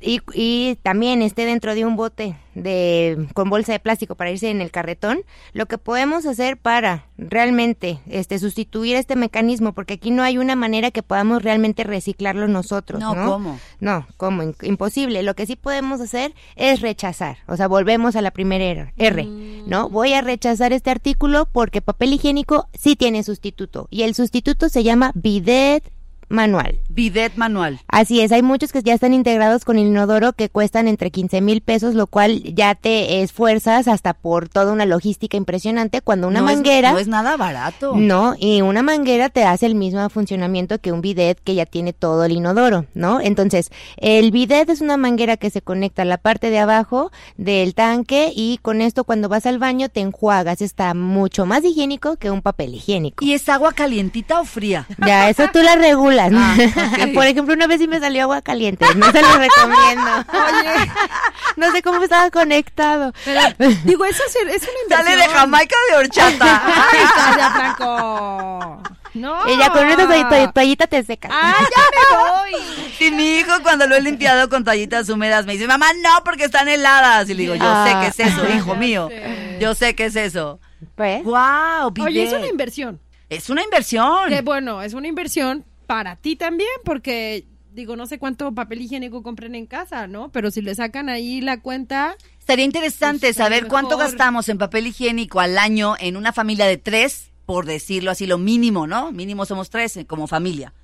y, 0.00 0.20
y 0.32 0.76
también 0.82 1.22
esté 1.22 1.44
dentro 1.44 1.74
de 1.74 1.84
un 1.84 1.96
bote 1.96 2.36
de 2.54 3.26
con 3.34 3.50
bolsa 3.50 3.72
de 3.72 3.80
plástico 3.80 4.14
para 4.14 4.30
irse 4.30 4.50
en 4.50 4.60
el 4.60 4.70
carretón, 4.70 5.20
lo 5.52 5.66
que 5.66 5.78
podemos 5.78 6.24
hacer 6.26 6.56
para 6.56 7.06
realmente 7.18 7.98
este 8.06 8.38
sustituir 8.38 8.96
este 8.96 9.16
mecanismo, 9.16 9.72
porque 9.72 9.94
aquí 9.94 10.10
no 10.10 10.22
hay 10.22 10.38
una 10.38 10.56
manera 10.56 10.90
que 10.90 11.02
podamos 11.02 11.42
realmente 11.42 11.84
reciclarlo 11.84 12.48
nosotros, 12.48 13.00
No, 13.00 13.14
¿no? 13.14 13.30
¿cómo? 13.30 13.60
No, 13.80 14.06
¿cómo? 14.16 14.42
Imposible. 14.62 15.22
Lo 15.22 15.34
que 15.34 15.46
sí 15.46 15.56
podemos 15.56 16.00
hacer 16.00 16.34
es 16.56 16.80
rechazar. 16.80 17.38
O 17.46 17.56
sea, 17.56 17.66
volvemos 17.68 18.16
a 18.16 18.22
la 18.22 18.30
primera 18.30 18.64
R, 18.64 18.92
R, 18.96 19.24
¿no? 19.66 19.88
Voy 19.88 20.12
a 20.12 20.22
rechazar 20.22 20.72
este 20.72 20.90
artículo 20.90 21.46
porque 21.50 21.82
papel 21.82 22.12
higiénico 22.12 22.68
sí 22.72 22.96
tiene 22.96 23.22
sustituto. 23.22 23.88
Y 23.90 24.02
el 24.02 24.14
sustituto 24.14 24.68
se 24.68 24.82
llama 24.82 25.12
bidet 25.14 25.93
manual. 26.28 26.78
Bidet 26.88 27.36
manual. 27.36 27.80
Así 27.88 28.20
es, 28.20 28.32
hay 28.32 28.42
muchos 28.42 28.72
que 28.72 28.82
ya 28.82 28.94
están 28.94 29.14
integrados 29.14 29.64
con 29.64 29.78
el 29.78 29.86
inodoro 29.86 30.32
que 30.32 30.48
cuestan 30.48 30.88
entre 30.88 31.10
15 31.10 31.40
mil 31.40 31.60
pesos, 31.60 31.94
lo 31.94 32.06
cual 32.06 32.42
ya 32.54 32.74
te 32.74 33.22
esfuerzas 33.22 33.88
hasta 33.88 34.14
por 34.14 34.48
toda 34.48 34.72
una 34.72 34.86
logística 34.86 35.36
impresionante 35.36 36.00
cuando 36.00 36.28
una 36.28 36.40
no 36.40 36.48
es- 36.48 36.56
manguera... 36.56 36.92
no 36.92 36.98
es 36.98 37.08
nada 37.08 37.36
barato. 37.36 37.94
No, 37.96 38.34
y 38.38 38.60
una 38.62 38.82
manguera 38.82 39.28
te 39.28 39.44
hace 39.44 39.66
el 39.66 39.74
mismo 39.74 40.08
funcionamiento 40.10 40.78
que 40.80 40.92
un 40.92 41.00
bidet 41.00 41.38
que 41.42 41.54
ya 41.54 41.66
tiene 41.66 41.92
todo 41.92 42.24
el 42.24 42.32
inodoro, 42.32 42.86
¿no? 42.94 43.20
Entonces, 43.20 43.70
el 43.96 44.30
bidet 44.30 44.68
es 44.70 44.80
una 44.80 44.96
manguera 44.96 45.36
que 45.36 45.50
se 45.50 45.62
conecta 45.62 46.02
a 46.02 46.06
la 46.06 46.18
parte 46.18 46.50
de 46.50 46.58
abajo 46.58 47.10
del 47.36 47.74
tanque 47.74 48.32
y 48.34 48.58
con 48.62 48.80
esto 48.80 49.04
cuando 49.04 49.28
vas 49.28 49.46
al 49.46 49.58
baño 49.58 49.88
te 49.88 50.00
enjuagas. 50.00 50.62
Está 50.62 50.94
mucho 50.94 51.46
más 51.46 51.64
higiénico 51.64 52.16
que 52.16 52.30
un 52.30 52.42
papel 52.42 52.74
higiénico. 52.74 53.24
¿Y 53.24 53.32
es 53.34 53.48
agua 53.48 53.72
calientita 53.72 54.40
o 54.40 54.44
fría? 54.44 54.86
Ya, 55.04 55.28
eso 55.28 55.44
tú 55.52 55.60
la 55.62 55.76
regulas. 55.76 56.13
Ah, 56.20 56.56
ok. 57.04 57.14
Por 57.14 57.26
ejemplo, 57.26 57.54
una 57.54 57.66
vez 57.66 57.80
sí 57.80 57.88
me 57.88 58.00
salió 58.00 58.22
agua 58.24 58.42
caliente. 58.42 58.86
No 58.96 59.10
se 59.12 59.22
lo 59.22 59.28
recomiendo. 59.36 60.10
Oye, 60.32 60.90
no 61.56 61.72
sé 61.72 61.82
cómo 61.82 62.02
estaba 62.02 62.30
conectado. 62.30 63.12
Pero, 63.24 63.40
digo, 63.84 64.04
eso 64.04 64.22
es, 64.26 64.34
es 64.34 64.62
una 64.62 64.72
inversión. 64.84 65.04
Sale 65.04 65.16
de 65.16 65.28
Jamaica 65.28 65.76
de 65.90 65.96
horchata. 65.96 66.62
¡Ay, 66.66 66.98
calla, 67.14 67.50
Franco! 67.50 68.82
No. 69.14 69.46
Ya 69.58 69.70
con 69.70 69.84
una 69.84 69.94
toall- 69.96 70.28
toall- 70.28 70.52
toallita 70.52 70.86
te 70.88 71.02
secas. 71.04 71.30
¡Ah, 71.32 71.54
ya 71.60 71.82
me 71.92 72.52
voy! 72.56 72.62
Y 72.98 73.10
mi 73.12 73.36
hijo 73.36 73.52
cuando 73.62 73.86
lo 73.86 73.94
he 73.94 74.00
limpiado 74.00 74.48
con 74.48 74.64
toallitas 74.64 75.08
húmedas 75.08 75.46
me 75.46 75.52
dice, 75.52 75.68
mamá, 75.68 75.86
no, 76.02 76.24
porque 76.24 76.44
están 76.44 76.66
heladas. 76.68 77.28
Y 77.30 77.34
le 77.34 77.42
digo, 77.42 77.54
yo 77.54 77.62
Ah. 77.64 77.86
sé 77.86 77.94
qué 78.00 78.24
es 78.26 78.32
eso, 78.32 78.44
hijo 78.56 78.74
mío. 78.74 79.08
sé. 79.10 79.58
Yo 79.60 79.74
sé 79.76 79.94
qué 79.94 80.06
es 80.06 80.16
eso. 80.16 80.58
Pues, 80.96 81.22
¡Wow! 81.22 81.94
Oye, 82.04 82.24
es 82.24 82.32
una 82.32 82.48
inversión. 82.48 83.00
Es 83.30 83.48
una 83.50 83.62
inversión. 83.62 84.28
Que 84.28 84.42
bueno, 84.42 84.82
es 84.82 84.94
una 84.94 85.06
inversión 85.06 85.64
para 85.86 86.16
ti 86.16 86.36
también, 86.36 86.68
porque 86.84 87.46
digo, 87.72 87.96
no 87.96 88.06
sé 88.06 88.18
cuánto 88.18 88.52
papel 88.54 88.82
higiénico 88.82 89.22
compren 89.22 89.54
en 89.54 89.66
casa, 89.66 90.06
¿no? 90.06 90.30
Pero 90.30 90.50
si 90.50 90.62
le 90.62 90.74
sacan 90.74 91.08
ahí 91.08 91.40
la 91.40 91.60
cuenta, 91.60 92.16
Estaría 92.38 92.66
interesante 92.66 93.28
Pues, 93.28 93.36
saber 93.36 93.68
cuánto 93.68 93.96
gastamos 93.96 94.50
en 94.50 94.58
papel 94.58 94.86
higiénico 94.86 95.40
al 95.40 95.56
año 95.56 95.94
en 95.98 96.16
una 96.16 96.30
familia 96.32 96.66
de 96.66 96.76
tres, 96.76 97.30
por 97.46 97.64
decirlo 97.64 98.10
así, 98.10 98.26
lo 98.26 98.36
mínimo, 98.36 98.86
¿no? 98.86 99.12
Mínimo 99.12 99.46
somos 99.46 99.70
tres 99.70 99.96
eh, 99.96 100.04
como 100.04 100.26
familia. 100.26 100.74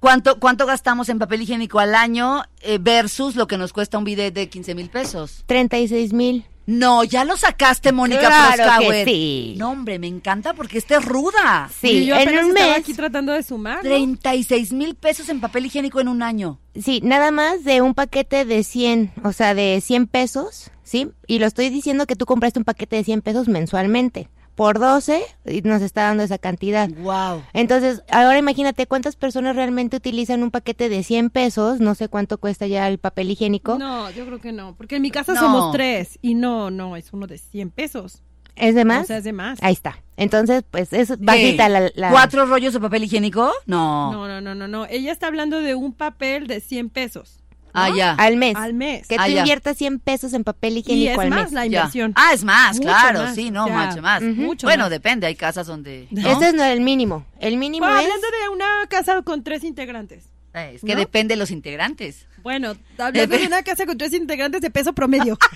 ¿Cuánto, 0.00 0.38
¿Cuánto 0.38 0.66
gastamos 0.66 1.08
en 1.08 1.18
papel 1.18 1.42
higiénico 1.42 1.78
al 1.78 1.94
año 1.94 2.42
eh, 2.60 2.78
versus 2.78 3.36
lo 3.36 3.46
que 3.46 3.56
nos 3.56 3.72
cuesta 3.72 3.98
un 3.98 4.04
bidet 4.04 4.34
de 4.34 4.48
15 4.48 4.74
mil 4.74 4.90
pesos? 4.90 5.44
36 5.46 6.12
mil. 6.12 6.44
No, 6.70 7.02
ya 7.02 7.24
lo 7.24 7.36
sacaste, 7.36 7.90
Mónica 7.90 8.28
Claro 8.54 8.80
que 8.80 9.04
sí. 9.04 9.54
No, 9.58 9.70
hombre, 9.72 9.98
me 9.98 10.06
encanta 10.06 10.54
porque 10.54 10.78
esta 10.78 10.98
es 10.98 11.04
ruda. 11.04 11.68
y 11.82 11.86
Sí, 11.88 12.06
yo 12.06 12.14
en 12.14 12.22
apenas 12.22 12.44
un 12.44 12.50
estaba 12.50 12.68
mes. 12.74 12.78
aquí 12.78 12.94
tratando 12.94 13.32
de 13.32 13.42
sumar, 13.42 13.76
¿no? 13.78 13.82
36 13.82 14.72
mil 14.72 14.94
pesos 14.94 15.28
en 15.30 15.40
papel 15.40 15.66
higiénico 15.66 16.00
en 16.00 16.06
un 16.06 16.22
año. 16.22 16.60
Sí, 16.80 17.00
nada 17.02 17.32
más 17.32 17.64
de 17.64 17.80
un 17.82 17.94
paquete 17.94 18.44
de 18.44 18.62
100, 18.62 19.12
o 19.24 19.32
sea, 19.32 19.54
de 19.54 19.80
100 19.84 20.06
pesos, 20.06 20.70
¿sí? 20.84 21.08
Y 21.26 21.40
lo 21.40 21.46
estoy 21.46 21.70
diciendo 21.70 22.06
que 22.06 22.14
tú 22.14 22.24
compraste 22.24 22.60
un 22.60 22.64
paquete 22.64 22.94
de 22.96 23.04
100 23.04 23.22
pesos 23.22 23.48
mensualmente. 23.48 24.28
Por 24.60 24.78
12 24.78 25.22
y 25.46 25.62
nos 25.62 25.80
está 25.80 26.02
dando 26.02 26.22
esa 26.22 26.36
cantidad. 26.36 26.86
Wow. 26.90 27.42
Entonces, 27.54 28.02
ahora 28.10 28.36
imagínate 28.36 28.86
cuántas 28.86 29.16
personas 29.16 29.56
realmente 29.56 29.96
utilizan 29.96 30.42
un 30.42 30.50
paquete 30.50 30.90
de 30.90 31.02
100 31.02 31.30
pesos, 31.30 31.80
no 31.80 31.94
sé 31.94 32.08
cuánto 32.10 32.36
cuesta 32.36 32.66
ya 32.66 32.86
el 32.88 32.98
papel 32.98 33.30
higiénico. 33.30 33.78
No, 33.78 34.10
yo 34.10 34.26
creo 34.26 34.38
que 34.38 34.52
no, 34.52 34.74
porque 34.76 34.96
en 34.96 35.02
mi 35.02 35.10
casa 35.10 35.32
No. 35.32 35.40
somos 35.40 35.72
tres 35.72 36.18
y 36.20 36.34
no, 36.34 36.70
no, 36.70 36.96
es 36.96 37.10
uno 37.14 37.26
de 37.26 37.38
100 37.38 37.70
pesos. 37.70 38.22
¿Es 38.54 38.74
de 38.74 38.84
más? 38.84 39.04
O 39.04 39.06
sea, 39.06 39.16
es 39.16 39.24
de 39.24 39.32
más. 39.32 39.58
Ahí 39.62 39.72
está. 39.72 39.96
Entonces, 40.18 40.62
pues 40.70 40.92
es 40.92 41.18
bajita 41.18 41.70
la, 41.70 41.90
la- 41.94 42.10
¿Cuatro 42.10 42.44
rollos 42.44 42.74
de 42.74 42.80
papel 42.80 43.04
higiénico? 43.04 43.50
No. 43.64 44.12
No, 44.12 44.28
no, 44.28 44.42
no, 44.42 44.54
no, 44.54 44.68
no. 44.68 44.84
Ella 44.90 45.10
está 45.10 45.28
hablando 45.28 45.60
de 45.60 45.74
un 45.74 45.94
papel 45.94 46.46
de 46.46 46.60
100 46.60 46.90
pesos. 46.90 47.39
¿No? 47.74 47.80
Ah, 47.82 47.90
ya. 47.96 48.12
al 48.14 48.36
mes. 48.36 48.56
Al 48.56 48.74
mes. 48.74 49.06
Que 49.08 49.16
Ah, 49.18 49.26
tú 49.26 49.32
ya. 49.32 49.38
inviertas 49.40 49.76
100 49.76 49.98
pesos 50.00 50.32
en 50.32 50.44
papel 50.44 50.76
Y 50.76 50.80
higiénico 50.80 51.12
es 51.12 51.18
al 51.18 51.30
más 51.30 51.42
mes. 51.44 51.52
la 51.52 51.66
Ya. 51.66 51.78
inversión. 51.80 52.12
Ah, 52.16 52.32
es 52.34 52.44
más, 52.44 52.76
Mucho 52.76 52.88
claro, 52.88 53.22
más, 53.22 53.34
sí, 53.34 53.50
no, 53.50 53.66
ya. 53.68 53.86
mucho 53.86 54.02
más. 54.02 54.22
Ujú. 54.22 54.30
Mucho 54.42 54.66
bueno, 54.66 54.84
más. 54.84 54.90
depende, 54.90 55.26
hay 55.26 55.34
casas 55.34 55.66
donde... 55.66 56.06
¿no? 56.10 56.28
Este 56.28 56.48
es 56.48 56.54
no 56.54 56.64
el 56.64 56.80
mínimo. 56.80 57.26
El 57.38 57.56
mínimo 57.56 57.86
Bueno, 57.86 57.98
es... 58.00 58.06
hablando 58.06 58.26
de 58.42 58.48
una 58.50 58.86
casa 58.88 59.22
con 59.22 59.42
tres 59.44 59.64
integrantes. 59.64 60.24
Eh, 60.52 60.72
Es 60.74 60.80
que 60.82 60.94
¿no? 60.94 60.98
depende 61.00 61.34
de 61.34 61.38
los 61.38 61.52
integrantes. 61.52 62.26
Bueno, 62.42 62.74
hablando 62.98 63.36
de 63.38 63.46
una 63.46 63.62
casa 63.62 63.86
con 63.86 63.98
tres 63.98 64.12
integrantes 64.12 64.60
de 64.60 64.70
peso 64.70 64.92
promedio. 64.92 65.38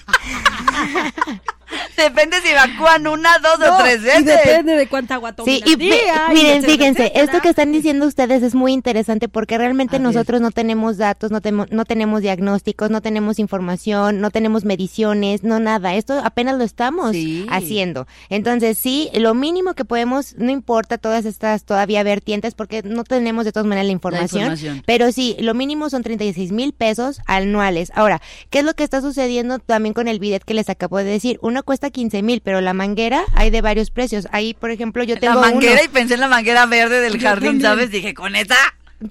Depende 1.97 2.37
si 2.43 2.49
evacúan 2.51 3.07
una, 3.07 3.39
dos 3.39 3.59
No, 3.59 3.77
o 3.77 3.83
tres 3.83 4.01
y 4.01 4.05
veces. 4.05 4.25
depende 4.27 4.77
de 4.77 4.87
cuánta 4.87 5.15
agua 5.15 5.33
tomen 5.33 5.55
Sí, 5.57 5.63
y 5.65 5.77
día, 5.77 5.95
y 6.31 6.35
miren, 6.35 6.57
etcétera, 6.59 6.73
fíjense, 6.73 7.03
etcétera. 7.05 7.25
esto 7.25 7.41
que 7.41 7.49
están 7.49 7.73
diciendo 7.73 8.07
ustedes 8.07 8.43
es 8.43 8.55
muy 8.55 8.73
interesante 8.73 9.29
porque 9.29 9.57
realmente 9.57 9.97
A 9.97 9.99
ver. 9.99 10.09
nosotros 10.09 10.41
no 10.41 10.51
tenemos 10.51 10.99
datos, 10.99 11.31
no, 11.31 11.41
temo- 11.41 11.67
no 11.71 11.85
tenemos 11.85 12.21
diagnósticos, 12.21 12.91
no 12.91 13.01
tenemos 13.01 13.39
información, 13.39 14.21
no 14.21 14.31
tenemos 14.31 14.65
mediciones, 14.65 15.43
no 15.43 15.59
nada. 15.59 15.95
Esto 15.95 16.21
apenas 16.23 16.59
lo 16.59 16.65
estamos 16.65 17.13
Sí. 17.13 17.47
haciendo. 17.49 18.07
Entonces, 18.29 18.79
sí, 18.79 19.09
lo 19.15 19.35
mínimo 19.35 19.75
que 19.75 19.85
podemos, 19.87 20.35
no 20.37 20.51
importa 20.51 20.99
todas 20.99 21.25
estas 21.25 21.65
todavía 21.65 22.03
vertientes 22.03 22.55
porque 22.55 22.83
no 22.83 23.05
tenemos 23.05 23.47
de 23.47 23.53
todas 23.53 23.67
maneras 23.67 23.87
la 23.87 23.93
información, 23.93 24.43
información. 24.43 24.83
pero 24.87 25.11
sí, 25.13 25.37
lo 25.41 25.55
mínimo 25.55 25.89
son 25.91 26.03
36 26.03 26.53
mil 26.53 26.73
pesos 26.75 27.21
anuales. 27.27 27.91
Ahora, 27.95 28.21
¿qué 28.51 28.59
es 28.59 28.65
lo 28.65 28.75
que 28.75 28.85
está 28.85 29.01
sucediendo 29.01 29.59
también 29.59 29.95
con 29.95 30.09
el 30.09 30.19
bidet 30.19 30.45
que 30.45 30.55
les 30.55 30.69
acabo 30.69 30.99
de 30.99 31.05
decir? 31.05 31.39
Uno 31.41 31.63
cuesta 31.63 31.91
15 31.91 32.23
mil, 32.23 32.41
pero 32.43 32.61
la 32.61 32.75
manguera 32.75 33.25
hay 33.35 33.51
de 33.51 33.63
varios 33.63 33.91
precios. 33.91 34.29
Ahí, 34.33 34.55
por 34.55 34.71
ejemplo, 34.71 35.03
yo 35.05 35.19
tengo 35.19 35.35
La 35.35 35.41
manguera 35.53 35.75
uno. 35.75 35.85
y 35.85 35.89
pensé 35.89 36.15
en 36.15 36.21
la 36.21 36.29
manguera 36.29 36.67
verde 36.67 37.01
del 37.01 37.19
Yo 37.19 37.29
jardín, 37.29 37.61
también. 37.61 37.63
¿sabes? 37.63 37.91
Dije, 37.91 38.13
con 38.15 38.37
esa. 38.37 38.57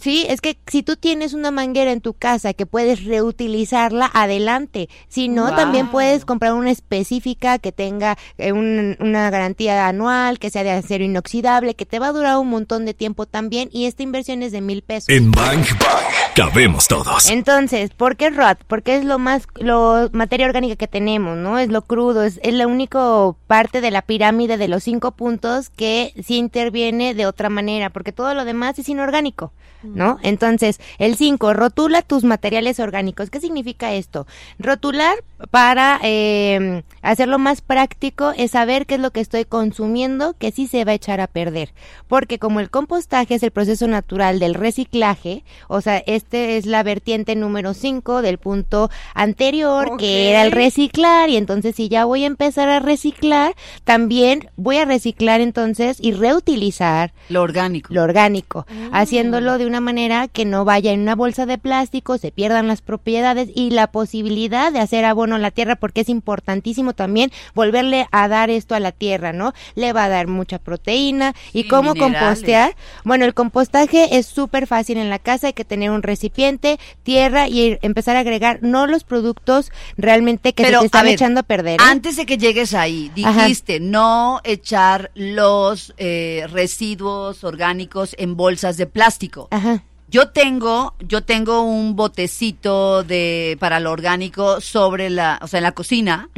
Sí, 0.01 0.25
es 0.29 0.41
que 0.41 0.57
si 0.67 0.81
tú 0.83 0.95
tienes 0.95 1.33
una 1.33 1.51
manguera 1.51 1.91
en 1.91 2.01
tu 2.01 2.13
casa 2.13 2.53
que 2.53 2.65
puedes 2.65 3.03
reutilizarla, 3.05 4.09
adelante. 4.13 4.89
Si 5.07 5.27
no, 5.27 5.47
Wow. 5.47 5.55
también 5.55 5.91
puedes 5.91 6.25
comprar 6.25 6.53
una 6.53 6.71
específica 6.71 7.59
que 7.59 7.71
tenga 7.71 8.17
eh, 8.37 8.51
un- 8.53 8.97
una 8.99 9.29
garantía 9.29 9.87
anual, 9.87 10.39
que 10.39 10.49
sea 10.49 10.63
de 10.63 10.71
acero 10.71 11.03
inoxidable, 11.03 11.75
que 11.75 11.85
te 11.85 11.99
va 11.99 12.07
a 12.07 12.11
durar 12.11 12.37
un 12.37 12.49
montón 12.49 12.85
de 12.85 12.93
tiempo 12.93 13.25
también. 13.25 13.69
Y 13.71 13.85
esta 13.85 14.03
inversión 14.03 14.41
es 14.43 14.51
de 14.51 14.61
mil 14.61 14.81
pesos. 14.81 15.09
En 15.09 15.31
Bang 15.31 15.63
Bang 15.79 16.33
cabemos 16.35 16.87
todos. 16.87 17.29
Entonces, 17.29 17.91
¿por 17.91 18.15
qué 18.17 18.29
ROT? 18.29 18.57
Porque 18.67 18.95
es 18.95 19.05
lo 19.05 19.19
más, 19.19 19.43
lo 19.59 20.09
materia 20.13 20.45
orgánica 20.47 20.75
que 20.75 20.87
tenemos, 20.87 21.37
¿no? 21.37 21.59
Es 21.59 21.69
lo 21.69 21.83
crudo, 21.83 22.23
es, 22.23 22.39
es 22.43 22.53
la 22.53 22.67
única 22.67 22.99
parte 23.47 23.81
de 23.81 23.91
la 23.91 24.01
pirámide 24.01 24.57
de 24.57 24.67
los 24.67 24.83
cinco 24.83 25.11
puntos 25.11 25.69
que 25.69 26.13
sí 26.25 26.37
interviene 26.37 27.13
de 27.13 27.25
otra 27.25 27.49
manera, 27.49 27.89
porque 27.91 28.11
todo 28.11 28.33
lo 28.33 28.45
demás 28.45 28.79
es 28.79 28.89
inorgánico, 28.89 29.51
¿no? 29.83 30.17
Entonces, 30.23 30.79
el 30.97 31.15
5, 31.15 31.53
rotula 31.53 32.01
tus 32.01 32.23
materiales 32.23 32.79
orgánicos. 32.79 33.29
¿Qué 33.29 33.39
significa 33.39 33.93
esto? 33.93 34.25
Rotular 34.59 35.15
para 35.49 35.99
eh, 36.03 36.83
hacerlo 37.01 37.39
más 37.39 37.61
práctico 37.61 38.33
es 38.37 38.51
saber 38.51 38.85
qué 38.85 38.95
es 38.95 39.01
lo 39.01 39.11
que 39.11 39.19
estoy 39.19 39.45
consumiendo 39.45 40.35
que 40.37 40.51
sí 40.51 40.67
se 40.67 40.85
va 40.85 40.91
a 40.91 40.95
echar 40.95 41.21
a 41.21 41.27
perder. 41.27 41.73
Porque 42.07 42.39
como 42.39 42.59
el 42.59 42.69
compostaje 42.69 43.35
es 43.35 43.43
el 43.43 43.51
proceso 43.51 43.87
natural 43.87 44.39
del 44.39 44.53
reciclaje, 44.53 45.43
o 45.67 45.81
sea, 45.81 45.97
este 46.05 46.57
es 46.57 46.65
la 46.65 46.83
vertiente 46.83 47.35
número 47.35 47.73
5 47.73 48.21
del 48.21 48.37
punto 48.37 48.89
anterior, 49.13 49.97
que 49.97 50.29
era 50.29 50.43
el 50.43 50.51
reciclar, 50.51 51.29
y 51.29 51.37
entonces 51.37 51.75
si 51.75 51.89
ya 51.89 52.05
voy 52.05 52.23
a 52.23 52.27
empezar 52.27 52.69
a 52.69 52.79
reciclar, 52.79 53.55
también 53.83 54.49
voy 54.55 54.77
a 54.77 54.85
reciclar 54.85 55.41
entonces 55.41 55.97
y 55.99 56.11
reutilizar 56.13 57.13
Lo 57.29 57.41
orgánico. 57.41 57.93
lo 57.93 58.03
orgánico, 58.03 58.65
haciéndolo 58.91 59.57
de 59.57 59.65
una 59.65 59.81
manera 59.81 60.27
que 60.27 60.45
no 60.45 60.65
vaya 60.65 60.91
en 60.91 61.01
una 61.01 61.15
bolsa 61.15 61.45
de 61.45 61.57
plástico, 61.57 62.17
se 62.17 62.31
pierdan 62.31 62.67
las 62.67 62.81
propiedades 62.81 63.49
y 63.53 63.71
la 63.71 63.87
posibilidad 63.87 64.71
de 64.71 64.79
hacer 64.79 65.05
abono 65.05 65.32
a 65.35 65.39
la 65.39 65.51
tierra, 65.51 65.75
porque 65.75 66.01
es 66.01 66.09
importantísimo 66.09 66.93
también 66.93 67.31
volverle 67.53 68.07
a 68.11 68.27
dar 68.27 68.49
esto 68.49 68.75
a 68.75 68.79
la 68.79 68.91
tierra, 68.91 69.33
¿no? 69.33 69.53
Le 69.75 69.93
va 69.93 70.05
a 70.05 70.09
dar 70.09 70.27
mucha 70.27 70.59
proteína 70.59 71.33
y 71.53 71.67
cómo 71.67 71.93
minerales. 71.93 72.19
compostear. 72.21 72.75
Bueno, 73.03 73.25
el 73.25 73.33
compostaje 73.33 74.17
es 74.17 74.25
súper 74.25 74.67
fácil 74.67 74.97
en 74.97 75.09
la 75.09 75.19
casa, 75.19 75.47
hay 75.47 75.53
que 75.53 75.65
tener 75.65 75.91
un 75.91 76.03
recipiente, 76.03 76.79
tierra 77.03 77.47
y 77.47 77.77
empezar 77.81 78.15
a 78.15 78.19
agregar 78.19 78.59
no 78.61 78.87
los 78.87 79.03
productos 79.03 79.71
realmente 79.97 80.53
que 80.53 80.63
Pero, 80.63 80.79
se 80.79 80.83
te 80.83 80.85
están 80.87 81.01
a 81.01 81.03
ver, 81.03 81.13
echando 81.13 81.39
a 81.41 81.43
perder. 81.43 81.79
¿eh? 81.79 81.83
Antes 81.85 82.15
de 82.15 82.25
que 82.25 82.37
llegues 82.37 82.73
ahí, 82.73 83.11
Ajá. 83.23 83.43
dijiste 83.43 83.79
no 83.79 84.41
echar 84.43 85.11
los 85.15 85.93
eh, 85.97 86.45
residuos 86.51 87.43
orgánicos 87.43 88.15
en 88.17 88.35
bolsas 88.35 88.77
de 88.77 88.85
plástico. 88.87 89.47
Ajá. 89.51 89.83
Yo 90.13 90.29
tengo, 90.29 90.93
yo 90.99 91.23
tengo 91.23 91.63
un 91.63 91.95
botecito 91.95 93.01
de 93.01 93.57
para 93.59 93.79
lo 93.79 93.89
orgánico 93.89 94.61
sobre 94.61 95.09
la, 95.09 95.39
o 95.41 95.47
sea, 95.47 95.57
en 95.57 95.63
la 95.63 95.71
cocina, 95.71 96.29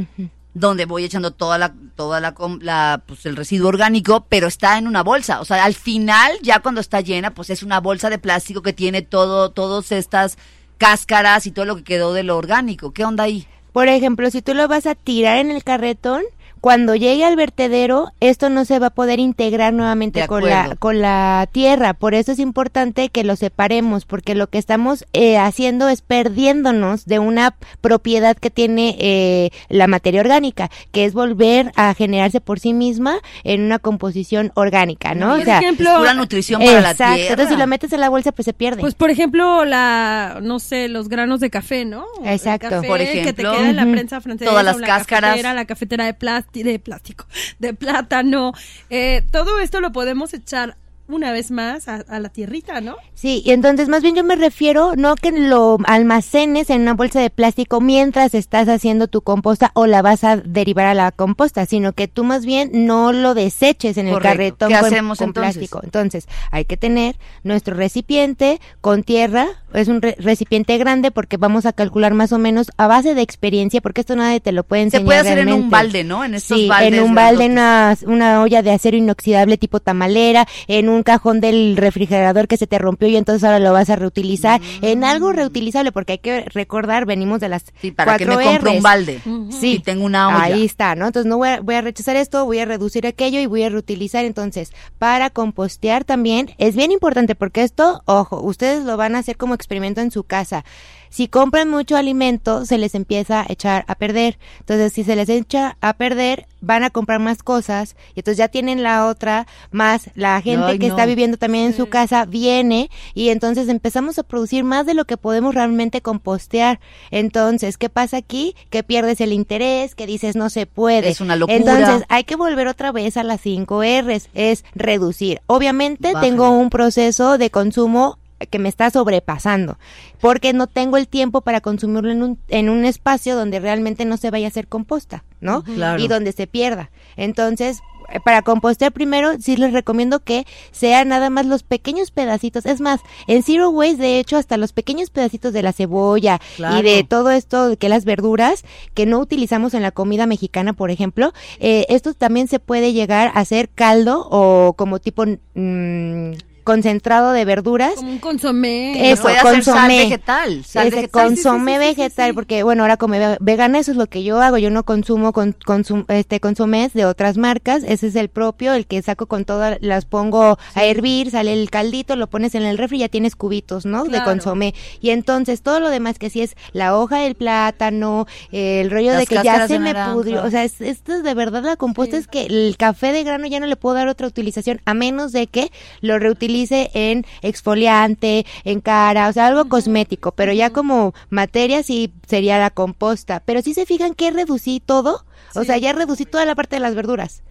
donde 0.53 0.85
voy 0.85 1.03
echando 1.03 1.31
toda 1.31 1.57
la, 1.57 1.73
toda 1.97 2.21
la, 2.21 2.33
la, 2.61 3.03
pues 3.05 3.25
el 3.25 3.35
residuo 3.35 3.67
orgánico, 3.67 4.25
pero 4.29 4.47
está 4.47 4.77
en 4.77 4.88
una 4.88 5.03
bolsa. 5.03 5.41
O 5.41 5.45
sea, 5.45 5.65
al 5.65 5.73
final, 5.73 6.31
ya 6.41 6.61
cuando 6.61 6.79
está 6.79 7.01
llena, 7.01 7.33
pues 7.33 7.49
es 7.49 7.63
una 7.63 7.81
bolsa 7.81 8.09
de 8.09 8.17
plástico 8.17 8.61
que 8.61 8.71
tiene 8.71 9.01
todo, 9.01 9.51
todas 9.51 9.91
estas 9.91 10.38
cáscaras 10.77 11.45
y 11.45 11.51
todo 11.51 11.65
lo 11.65 11.75
que 11.75 11.83
quedó 11.83 12.13
de 12.13 12.23
lo 12.23 12.38
orgánico. 12.38 12.93
¿Qué 12.93 13.03
onda 13.03 13.25
ahí? 13.25 13.45
Por 13.73 13.89
ejemplo, 13.89 14.31
si 14.31 14.41
tú 14.41 14.53
lo 14.53 14.69
vas 14.69 14.85
a 14.85 14.95
tirar 14.95 15.39
en 15.39 15.51
el 15.51 15.65
carretón, 15.65 16.23
cuando 16.65 16.95
llegue 16.95 17.23
al 17.23 17.36
vertedero, 17.36 18.12
esto 18.19 18.49
no 18.49 18.65
se 18.65 18.80
va 18.80 18.88
a 18.88 18.89
poder 18.89 19.19
integrar 19.19 19.71
nuevamente 19.71 20.25
con 20.25 20.43
la, 20.49 20.75
con 20.80 20.99
la 20.99 21.47
tierra. 21.51 21.93
Por 21.93 22.15
eso 22.15 22.32
es 22.32 22.39
importante 22.39 23.10
que 23.10 23.23
lo 23.23 23.36
separemos, 23.36 24.06
porque 24.06 24.34
lo 24.34 24.47
que 24.47 24.58
estamos 24.58 25.06
eh, 25.13 25.38
haciendo 25.38 25.89
es 25.89 26.01
perdiéndonos 26.01 27.06
de 27.06 27.19
una 27.19 27.56
propiedad 27.82 28.36
que 28.36 28.49
tiene 28.49 28.95
eh, 28.97 29.51
la 29.69 29.86
materia 29.86 30.21
orgánica, 30.21 30.71
que 30.91 31.06
es 31.06 31.13
volver 31.13 31.71
a 31.75 31.93
generarse 31.93 32.41
por 32.41 32.60
sí 32.60 32.73
misma 32.73 33.19
en 33.43 33.62
una 33.62 33.78
composición 33.78 34.51
orgánica, 34.56 35.13
¿no? 35.13 35.34
Por 35.34 35.41
O 35.41 35.43
sea, 35.43 35.60
ejemplo, 35.60 35.91
Es 35.91 35.97
pura 35.99 36.13
nutrición 36.15 36.62
para 36.65 36.82
la 36.82 36.91
exacto. 36.93 37.13
tierra. 37.13 37.30
Entonces, 37.34 37.54
si 37.54 37.60
lo 37.60 37.67
metes 37.67 37.93
en 37.93 37.99
la 38.01 38.10
bolsa, 38.10 38.32
pues 38.32 38.45
se 38.45 38.54
pierde. 38.54 38.82
Pues 38.82 38.95
por 38.95 39.12
ejemplo, 39.12 39.65
la, 39.65 40.39
no 40.41 40.58
sé, 40.58 40.88
los 40.88 41.10
granos 41.10 41.41
de 41.41 41.51
café, 41.51 41.86
¿no? 41.86 42.06
El 42.23 42.30
Exacto. 42.34 42.69
café 42.69 42.88
Por 42.88 42.97
que 42.97 43.06
te 43.06 43.19
ejemplo. 43.21 43.51
queda 43.51 43.69
en 43.69 43.75
la 43.75 43.86
prensa 43.86 44.19
francesa. 44.19 44.49
Todas 44.49 44.65
las 44.65 44.80
la 44.80 44.88
cáscaras. 44.88 45.30
Cafetera, 45.30 45.54
la 45.54 45.65
cafetera 45.65 46.06
de, 46.06 46.17
plasti- 46.17 46.54
de 46.63 46.79
plástico, 46.79 47.25
de 47.59 47.73
plátano. 47.73 48.53
Eh, 48.89 49.23
todo 49.31 49.59
esto 49.59 49.81
lo 49.81 49.91
podemos 49.91 50.33
echar 50.33 50.77
una 51.07 51.31
vez 51.31 51.51
más 51.51 51.87
a, 51.87 51.97
a 52.07 52.19
la 52.19 52.29
tierrita, 52.29 52.81
¿no? 52.81 52.95
Sí, 53.13 53.43
y 53.45 53.51
entonces 53.51 53.89
más 53.89 54.01
bien 54.01 54.15
yo 54.15 54.23
me 54.23 54.35
refiero 54.35 54.95
no 54.95 55.15
que 55.15 55.31
lo 55.31 55.77
almacenes 55.85 56.71
en 56.71 56.81
una 56.81 56.95
bolsa 56.95 57.19
de 57.19 57.29
plástico 57.29 57.79
mientras 57.79 58.33
estás 58.33 58.67
haciendo 58.69 59.07
tu 59.07 59.21
composta 59.21 59.69
o 59.75 59.85
la 59.85 60.01
vas 60.01 60.23
a 60.23 60.37
derivar 60.37 60.87
a 60.87 60.95
la 60.95 61.11
composta, 61.11 61.67
sino 61.67 61.93
que 61.93 62.07
tú 62.07 62.23
más 62.23 62.43
bien 62.43 62.71
no 62.87 63.11
lo 63.11 63.35
deseches 63.35 63.97
en 63.97 64.07
el 64.07 64.19
carretón 64.19 64.69
¿Qué 64.69 64.79
con, 64.79 64.85
hacemos 64.85 65.19
con 65.19 65.27
entonces? 65.27 65.53
plástico. 65.57 65.81
Entonces, 65.83 66.27
hay 66.49 66.65
que 66.65 66.75
tener 66.75 67.17
nuestro 67.43 67.75
recipiente 67.75 68.59
con 68.81 69.03
tierra, 69.03 69.47
es 69.75 69.88
un 69.88 70.01
re- 70.01 70.15
recipiente 70.19 70.77
grande 70.77 71.11
porque 71.11 71.38
vamos 71.38 71.65
a 71.65 71.73
calcular 71.73 72.13
más 72.13 72.31
o 72.31 72.38
menos 72.39 72.71
a 72.77 72.88
base 72.88 73.13
de 73.15 73.21
experiencia, 73.21 73.81
porque 73.81 74.01
esto 74.01 74.15
nadie 74.15 74.39
te 74.39 74.51
lo 74.51 74.63
puede 74.63 74.81
Se 74.83 74.97
enseñar 74.97 75.05
puede 75.05 75.19
hacer 75.19 75.38
en 75.39 75.53
un 75.53 75.69
balde, 75.69 76.03
¿no? 76.03 76.23
En 76.23 76.35
estos 76.35 76.57
sí, 76.57 76.67
baldes 76.67 76.93
en 76.93 77.03
un 77.03 77.15
balde, 77.15 77.45
una, 77.47 77.97
una 78.07 78.41
olla 78.41 78.61
de 78.61 78.71
acero 78.71 78.97
inoxidable 78.97 79.57
tipo 79.57 79.79
tamalera, 79.79 80.47
en 80.67 80.89
un 80.89 81.03
cajón 81.03 81.41
del 81.41 81.77
refrigerador 81.77 82.47
que 82.47 82.57
se 82.57 82.67
te 82.67 82.77
rompió 82.77 83.07
y 83.07 83.15
entonces 83.17 83.43
ahora 83.43 83.59
lo 83.59 83.73
vas 83.73 83.89
a 83.89 83.95
reutilizar, 83.95 84.61
en 84.81 85.03
algo 85.03 85.31
reutilizable, 85.33 85.91
porque 85.91 86.13
hay 86.13 86.19
que 86.19 86.41
recordar, 86.45 87.05
venimos 87.05 87.39
de 87.39 87.49
las 87.49 87.63
Mm. 87.65 87.77
Sí, 87.81 87.91
para 87.91 88.17
que 88.17 88.25
me 88.25 88.35
compre 88.43 88.69
un 88.77 88.83
balde. 88.83 89.19
Sí, 89.49 89.73
Y 89.73 89.79
tengo 89.79 90.05
una 90.05 90.27
olla. 90.29 90.43
Ahí 90.55 90.65
está, 90.65 90.95
¿no? 90.95 91.07
Entonces 91.07 91.29
no 91.29 91.38
voy 91.38 91.49
a, 91.49 91.59
voy 91.61 91.75
a 91.75 91.81
rechazar 91.81 92.15
esto, 92.15 92.45
voy 92.45 92.59
a 92.59 92.65
reducir 92.65 93.05
aquello 93.07 93.39
y 93.39 93.45
voy 93.47 93.63
a 93.63 93.69
reutilizar. 93.69 94.23
Entonces, 94.25 94.71
para 94.99 95.29
compostear 95.29 96.03
también 96.03 96.51
es 96.57 96.75
bien 96.75 96.91
importante 96.91 97.35
porque 97.35 97.63
esto, 97.63 98.01
ojo, 98.05 98.41
ustedes 98.41 98.83
lo 98.83 98.97
van 98.97 99.15
a 99.15 99.19
hacer 99.19 99.38
como 99.38 99.53
experimento 99.65 100.01
en 100.01 100.12
su 100.12 100.23
casa. 100.23 100.63
Si 101.10 101.30
compran 101.30 101.69
mucho 101.69 101.95
alimento, 101.95 102.65
se 102.65 102.78
les 102.78 102.93
empieza 102.93 103.41
a 103.41 103.45
echar 103.47 103.86
a 103.88 103.95
perder. 103.95 104.38
Entonces, 104.60 104.91
si 104.91 105.06
se 105.06 105.15
les 105.15 105.30
echa 105.30 105.78
a 105.80 105.93
perder, 105.93 106.45
van 106.60 106.84
a 106.84 106.89
comprar 106.89 107.21
más 107.21 107.41
cosas 107.41 107.95
y 108.15 108.19
entonces 108.19 108.38
ya 108.38 108.49
tienen 108.49 108.84
la 108.84 109.06
otra, 109.06 109.47
más 109.71 110.10
la 110.15 110.41
gente 110.41 110.65
Ay, 110.65 110.80
que 110.80 110.88
no. 110.88 110.93
está 110.93 111.06
viviendo 111.06 111.38
también 111.38 111.67
en 111.67 111.78
su 111.78 111.88
casa 111.88 112.25
viene 112.25 112.89
y 113.13 113.30
entonces 113.30 113.69
empezamos 113.69 114.19
a 114.19 114.23
producir 114.23 114.63
más 114.65 114.86
de 114.86 114.93
lo 114.93 115.06
que 115.06 115.15
podemos 115.15 115.56
realmente 115.56 116.01
compostear. 116.01 116.82
Entonces, 117.12 117.78
¿qué 117.78 117.88
pasa 117.88 118.17
aquí? 118.17 118.54
Que 118.69 118.84
pierdes 118.84 119.21
el 119.21 119.32
interés, 119.32 119.95
que 119.95 120.08
dices 120.08 120.36
no 120.36 120.49
se 120.49 120.65
puede. 120.65 121.08
Es 121.08 121.21
una 121.21 121.38
locura. 121.38 121.56
Entonces, 121.56 122.04
hay 122.10 122.25
que 122.25 122.36
volver 122.36 122.67
otra 122.67 122.91
vez 122.91 123.15
a 123.15 123.23
las 123.23 123.39
5 123.39 123.84
R's, 124.01 124.28
es 124.34 124.65
reducir. 124.73 125.41
Obviamente 125.47 126.13
tengo 126.19 126.49
un 126.49 126.69
proceso 126.69 127.38
de 127.38 127.51
consumo 127.51 128.17
que 128.47 128.60
me 128.60 128.69
está 128.69 128.89
sobrepasando, 128.89 129.77
porque 130.19 130.53
no 130.53 130.67
tengo 130.67 130.97
el 130.97 131.08
tiempo 131.08 131.41
para 131.41 131.62
consumirlo 131.62 132.12
en 132.12 132.23
un, 132.23 132.39
en 132.47 132.69
un 132.69 132.86
espacio 132.86 133.36
donde 133.36 133.60
realmente 133.60 134.05
no 134.05 134.17
se 134.17 134.31
vaya 134.31 134.47
a 134.47 134.49
hacer 134.49 134.67
composta, 134.67 135.23
¿no? 135.41 135.63
Claro. 135.63 136.01
Y 136.01 136.08
donde 136.08 136.31
se 136.31 136.47
pierda. 136.47 136.91
Entonces, 137.15 137.79
eh, 138.10 138.19
para 138.23 138.43
compostear 138.43 138.91
primero, 138.91 139.31
sí 139.39 139.58
les 139.58 139.73
recomiendo 139.73 140.19
que 140.19 140.45
sean 140.71 141.08
nada 141.08 141.29
más 141.29 141.45
los 141.47 141.63
pequeños 141.63 142.12
pedacitos. 142.12 142.65
Es 142.65 142.79
más, 142.81 142.99
en 143.27 143.41
Zero 143.41 143.69
Waste, 143.71 143.97
de 143.97 144.19
hecho, 144.19 144.38
hasta 144.38 144.58
los 144.58 144.73
pequeños 144.73 145.10
pedacitos 145.10 145.53
de 145.53 145.63
la 145.63 145.73
cebolla 145.73 146.39
Claro. 146.55 146.77
y 146.77 146.81
de 146.84 147.03
todo 147.03 147.31
esto, 147.31 147.75
que 147.77 147.89
las 147.89 148.05
verduras 148.05 148.63
que 148.93 149.05
no 149.08 149.19
utilizamos 149.19 149.73
en 149.73 149.81
la 149.81 149.91
comida 149.91 150.27
mexicana, 150.27 150.73
por 150.73 150.91
ejemplo, 150.91 151.34
eh, 151.60 151.86
esto 151.89 152.13
también 152.13 152.47
se 152.47 152.60
puede 152.60 152.93
llegar 152.93 153.29
a 153.34 153.39
hacer 153.39 153.69
caldo 153.69 154.27
o 154.29 154.73
como 154.73 154.99
tipo 154.99 155.25
mm, 155.55 156.31
concentrado 156.65 157.32
de 157.32 157.45
verduras. 157.45 157.93
Como 157.95 158.12
un 158.12 158.19
consomé. 158.19 159.12
Eso, 159.12 159.21
puede 159.21 159.38
hacer 159.38 159.63
sal 159.63 159.73
consomé. 159.75 159.97
vegetal. 159.99 160.65
Sal 160.65 160.88
Ese 160.88 160.95
vegetal. 160.97 161.23
consomé 161.28 161.71
Sí, 161.75 161.80
sí, 161.80 161.86
sí, 161.88 161.93
sí, 161.95 162.01
vegetal, 162.01 162.30
sí. 162.32 162.34
porque 162.34 162.63
bueno, 162.63 162.84
ahora 162.84 162.97
como 162.97 163.13
ve- 163.13 163.38
vegana 163.39 163.80
eso 163.80 163.91
es 163.91 163.97
lo 163.97 164.08
que 164.08 164.23
yo 164.23 164.41
hago, 164.41 164.58
yo 164.58 164.69
no 164.69 164.84
consumo 164.84 165.32
con, 165.32 165.54
consum- 165.60 166.04
este 166.12 166.41
consomés 166.41 166.91
de 166.93 167.06
otras 167.06 167.38
marcas, 167.38 167.84
ese 167.88 168.08
es 168.08 168.15
el 168.15 168.28
propio, 168.28 168.73
el 168.73 168.86
que 168.88 169.01
saco 169.01 169.28
con 169.28 169.45
todas, 169.45 169.78
las 169.80 170.04
pongo 170.06 170.58
a 170.73 170.84
hervir, 170.84 171.32
sale 171.32 171.54
el 171.54 171.69
caldito, 171.69 172.15
lo 172.15 172.28
pones 172.28 172.56
en 172.56 172.63
el 172.63 172.78
refri 172.78 172.97
y 172.97 172.99
ya 173.01 173.10
tienes 173.10 173.36
cubitos, 173.36 173.86
¿no? 173.86 174.04
De 174.04 174.21
consomé. 174.23 174.73
Y 174.99 175.12
entonces 175.12 175.62
todo 175.62 175.80
lo 175.80 175.89
demás 175.89 176.17
que 176.19 176.30
sí 176.32 176.41
es 176.41 176.56
la 176.73 176.97
hoja 176.97 177.19
del 177.19 177.36
plátano, 177.36 178.25
el 178.51 178.89
rollo 178.89 179.12
Las 179.12 179.19
de 179.21 179.28
que 179.28 179.36
ya 179.43 179.67
se 179.67 179.78
me 179.80 179.93
naranja. 179.93 180.13
pudrió, 180.13 180.43
o 180.43 180.49
sea, 180.49 180.63
es, 180.63 180.82
esto 180.82 181.13
es 181.13 181.23
de 181.23 181.34
verdad 181.36 181.63
la 181.63 181.75
composta 181.75 182.17
es 182.17 182.28
que 182.28 182.47
el 182.47 182.75
café 182.78 183.12
de 183.12 183.23
grano 183.23 183.45
ya 183.47 183.60
no 183.60 183.67
le 183.67 183.75
puedo 183.75 183.95
dar 183.95 184.08
otra 184.08 184.25
utilización 184.28 184.82
a 184.86 184.93
menos 184.95 185.32
de 185.32 185.45
que 185.47 185.71
lo 186.01 186.17
reutilice 186.17 186.54
en 186.93 187.25
exfoliante, 187.41 188.45
en 188.63 188.81
cara, 188.81 189.27
o 189.27 189.33
sea, 189.33 189.47
algo 189.47 189.67
cosmético, 189.67 190.31
pero 190.31 190.53
ya 190.53 190.69
como 190.69 191.13
materia 191.29 191.83
sí 191.83 192.13
sería 192.27 192.59
la 192.59 192.69
composta. 192.69 193.41
Pero 193.45 193.61
si 193.61 193.73
se 193.73 193.85
fijan 193.85 194.13
que 194.13 194.31
reducí 194.31 194.79
todo, 194.79 195.25
o 195.53 195.63
sea, 195.63 195.77
ya 195.77 195.93
reducí 195.93 196.25
toda 196.25 196.45
la 196.45 196.55
parte 196.55 196.77
de 196.77 196.81
las 196.81 196.95
verduras. 196.95 197.43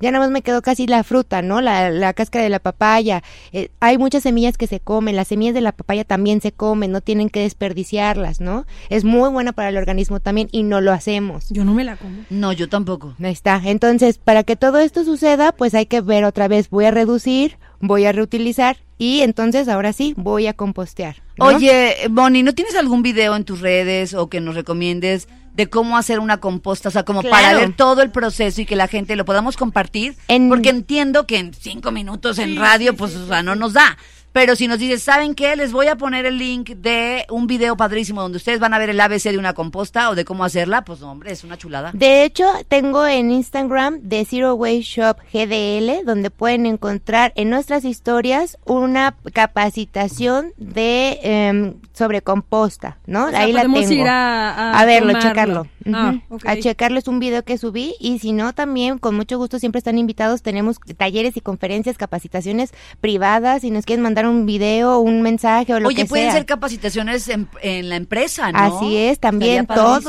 Ya 0.00 0.10
nada 0.10 0.24
más 0.24 0.32
me 0.32 0.42
quedó 0.42 0.62
casi 0.62 0.86
la 0.86 1.04
fruta, 1.04 1.42
¿no? 1.42 1.60
La, 1.60 1.90
la 1.90 2.12
cáscara 2.12 2.42
de 2.42 2.50
la 2.50 2.58
papaya. 2.58 3.22
Eh, 3.52 3.70
hay 3.80 3.98
muchas 3.98 4.22
semillas 4.22 4.56
que 4.56 4.66
se 4.66 4.80
comen. 4.80 5.16
Las 5.16 5.28
semillas 5.28 5.54
de 5.54 5.60
la 5.60 5.72
papaya 5.72 6.04
también 6.04 6.40
se 6.40 6.52
comen. 6.52 6.90
No 6.90 7.00
tienen 7.00 7.28
que 7.28 7.40
desperdiciarlas, 7.40 8.40
¿no? 8.40 8.66
Es 8.88 9.04
muy 9.04 9.30
buena 9.30 9.52
para 9.52 9.68
el 9.68 9.76
organismo 9.76 10.20
también 10.20 10.48
y 10.52 10.62
no 10.62 10.80
lo 10.80 10.92
hacemos. 10.92 11.48
Yo 11.50 11.64
no 11.64 11.74
me 11.74 11.84
la 11.84 11.96
como. 11.96 12.24
No, 12.30 12.52
yo 12.52 12.68
tampoco. 12.68 13.14
Ahí 13.22 13.32
está. 13.32 13.60
Entonces, 13.64 14.18
para 14.18 14.42
que 14.42 14.56
todo 14.56 14.78
esto 14.78 15.04
suceda, 15.04 15.52
pues 15.52 15.74
hay 15.74 15.86
que 15.86 16.00
ver 16.00 16.24
otra 16.24 16.48
vez. 16.48 16.70
Voy 16.70 16.86
a 16.86 16.90
reducir, 16.90 17.58
voy 17.80 18.06
a 18.06 18.12
reutilizar 18.12 18.78
y 18.98 19.20
entonces 19.20 19.68
ahora 19.68 19.92
sí 19.92 20.14
voy 20.16 20.46
a 20.46 20.52
compostear. 20.52 21.22
¿no? 21.38 21.46
Oye, 21.46 21.96
Bonnie, 22.10 22.42
¿no 22.42 22.54
tienes 22.54 22.74
algún 22.76 23.02
video 23.02 23.34
en 23.34 23.44
tus 23.44 23.60
redes 23.60 24.14
o 24.14 24.28
que 24.28 24.40
nos 24.40 24.54
recomiendes 24.54 25.26
de 25.60 25.68
cómo 25.68 25.98
hacer 25.98 26.20
una 26.20 26.38
composta? 26.38 26.88
O 26.88 26.92
sea, 26.92 27.02
como 27.04 27.22
para 27.30 27.48
ver 27.60 27.76
todo 27.76 28.00
el 28.02 28.10
proceso 28.10 28.62
y 28.62 28.66
que 28.66 28.76
la 28.76 28.88
gente 28.88 29.14
lo 29.14 29.24
podamos 29.26 29.56
compartir. 29.58 30.16
En- 30.28 30.48
Porque 30.48 30.70
entiendo 30.70 31.26
que 31.26 31.36
en 31.38 31.52
cinco 31.52 31.90
minutos 31.90 32.38
en 32.38 32.56
radio, 32.56 32.96
pues, 32.96 33.14
o 33.14 33.26
sea, 33.28 33.42
no 33.42 33.54
nos 33.56 33.74
da. 33.74 33.98
Pero 34.32 34.54
si 34.54 34.68
nos 34.68 34.78
dices, 34.78 35.02
¿saben 35.02 35.34
qué? 35.34 35.56
Les 35.56 35.72
voy 35.72 35.88
a 35.88 35.96
poner 35.96 36.24
el 36.24 36.38
link 36.38 36.70
de 36.70 37.26
un 37.30 37.46
video 37.46 37.76
padrísimo 37.76 38.22
donde 38.22 38.36
ustedes 38.36 38.60
van 38.60 38.72
a 38.74 38.78
ver 38.78 38.90
el 38.90 39.00
ABC 39.00 39.24
de 39.24 39.38
una 39.38 39.54
composta 39.54 40.08
o 40.10 40.14
de 40.14 40.24
cómo 40.24 40.44
hacerla. 40.44 40.82
Pues, 40.84 41.02
hombre, 41.02 41.32
es 41.32 41.42
una 41.42 41.58
chulada. 41.58 41.90
De 41.94 42.22
hecho, 42.24 42.44
tengo 42.68 43.06
en 43.06 43.30
Instagram 43.32 43.98
de 44.02 44.24
Zero 44.24 44.54
Waste 44.54 44.82
Shop 44.82 45.16
GDL, 45.32 46.04
donde 46.04 46.30
pueden 46.30 46.66
encontrar 46.66 47.32
en 47.34 47.50
nuestras 47.50 47.84
historias 47.84 48.56
una 48.64 49.16
capacitación 49.32 50.52
de 50.56 51.18
em, 51.22 51.74
sobre 51.92 52.22
composta, 52.22 52.98
¿no? 53.06 53.26
O 53.26 53.30
sea, 53.30 53.40
Ahí 53.40 53.52
la 53.52 53.62
tengo. 53.62 53.80
ir 53.80 54.06
a, 54.06 54.78
a 54.78 54.84
verlo, 54.84 55.08
tomarlo. 55.12 55.28
checarlo. 55.28 55.66
Ah. 55.92 56.14
A 56.44 56.56
checarlo 56.56 56.98
es 56.98 57.08
un 57.08 57.18
video 57.18 57.42
que 57.44 57.58
subí 57.58 57.94
y 57.98 58.18
si 58.20 58.32
no 58.32 58.52
también 58.52 58.98
con 58.98 59.16
mucho 59.16 59.38
gusto 59.38 59.58
siempre 59.58 59.78
están 59.78 59.98
invitados. 59.98 60.42
Tenemos 60.42 60.78
talleres 60.96 61.36
y 61.36 61.40
conferencias, 61.40 61.98
capacitaciones 61.98 62.72
privadas. 63.00 63.62
Si 63.62 63.70
nos 63.70 63.84
quieren 63.86 64.02
mandar 64.02 64.19
un 64.26 64.46
video, 64.46 65.00
un 65.00 65.22
mensaje 65.22 65.74
o 65.74 65.80
lo 65.80 65.88
Oye, 65.88 65.96
que 66.02 66.06
pueden 66.06 66.26
sea. 66.26 66.34
ser 66.34 66.46
capacitaciones 66.46 67.28
en, 67.28 67.48
en 67.62 67.88
la 67.88 67.96
empresa, 67.96 68.52
¿no? 68.52 68.58
Así 68.58 68.96
es, 68.96 69.18
también 69.18 69.66
todo. 69.66 70.00